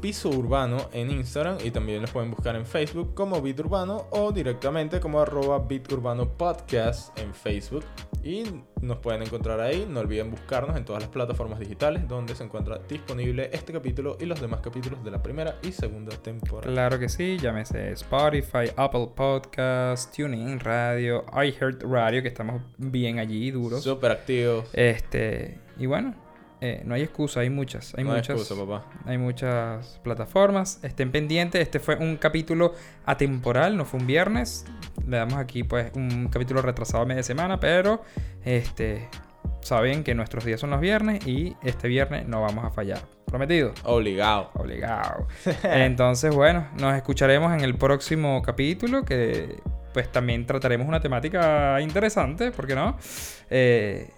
[0.00, 4.32] Piso Urbano en Instagram y también los pueden buscar en Facebook como Beat Urbano o
[4.32, 7.84] directamente como arroba Beat Urbano Podcast en Facebook
[8.22, 8.44] y
[8.80, 9.86] nos pueden encontrar ahí.
[9.88, 14.26] No olviden buscarnos en todas las plataformas digitales donde se encuentra disponible este capítulo y
[14.26, 16.72] los demás capítulos de la primera y segunda temporada.
[16.72, 23.82] Claro que sí, llámese Spotify, Apple Podcasts, TuneIn Radio, iHeartRadio, que estamos bien allí, duros.
[23.82, 24.66] Súper activos.
[24.72, 26.14] Este, y bueno,
[26.60, 28.38] eh, no hay excusa, hay muchas, hay no hay muchas.
[28.38, 28.84] excusa, papá.
[29.06, 30.78] Hay muchas plataformas.
[30.82, 31.62] Estén pendientes.
[31.62, 32.74] Este fue un capítulo
[33.06, 34.66] atemporal, no fue un viernes.
[35.06, 38.02] Le damos aquí pues un capítulo retrasado a media semana, pero
[38.44, 39.08] este
[39.62, 43.00] saben que nuestros días son los viernes y este viernes no vamos a fallar.
[43.26, 43.72] Prometido.
[43.84, 44.50] Obligado.
[44.54, 45.28] Obligado.
[45.62, 52.50] Entonces, bueno, nos escucharemos en el próximo capítulo que pues también trataremos una temática interesante,
[52.52, 52.96] ¿por qué no?
[53.48, 54.10] Eh,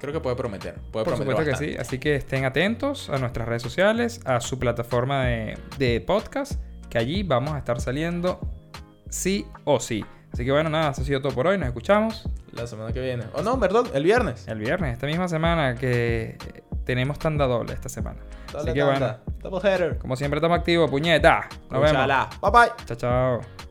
[0.00, 0.74] Creo que puede prometer.
[0.92, 1.76] Puede por prometer supuesto que sí.
[1.78, 6.98] Así que estén atentos a nuestras redes sociales, a su plataforma de, de podcast, que
[6.98, 8.40] allí vamos a estar saliendo
[9.08, 10.04] sí o sí.
[10.32, 11.56] Así que bueno, nada, eso ha sido todo por hoy.
[11.56, 13.24] Nos escuchamos La semana que viene.
[13.32, 14.46] O no, perdón, el viernes.
[14.48, 16.36] el viernes, esta misma semana que
[16.84, 18.20] tenemos tanda doble esta semana.
[18.52, 19.20] Dale, Así que bueno, tanda.
[19.40, 19.98] Double header.
[19.98, 21.48] como siempre estamos activos, puñeta.
[21.70, 21.92] Nos vemos.
[21.92, 22.28] Úchala.
[22.42, 22.84] Bye bye.
[22.86, 23.65] Chao, chao.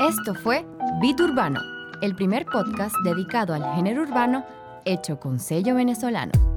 [0.00, 0.66] Esto fue
[1.00, 1.60] Beat Urbano,
[2.02, 4.44] el primer podcast dedicado al género urbano
[4.84, 6.53] hecho con sello venezolano.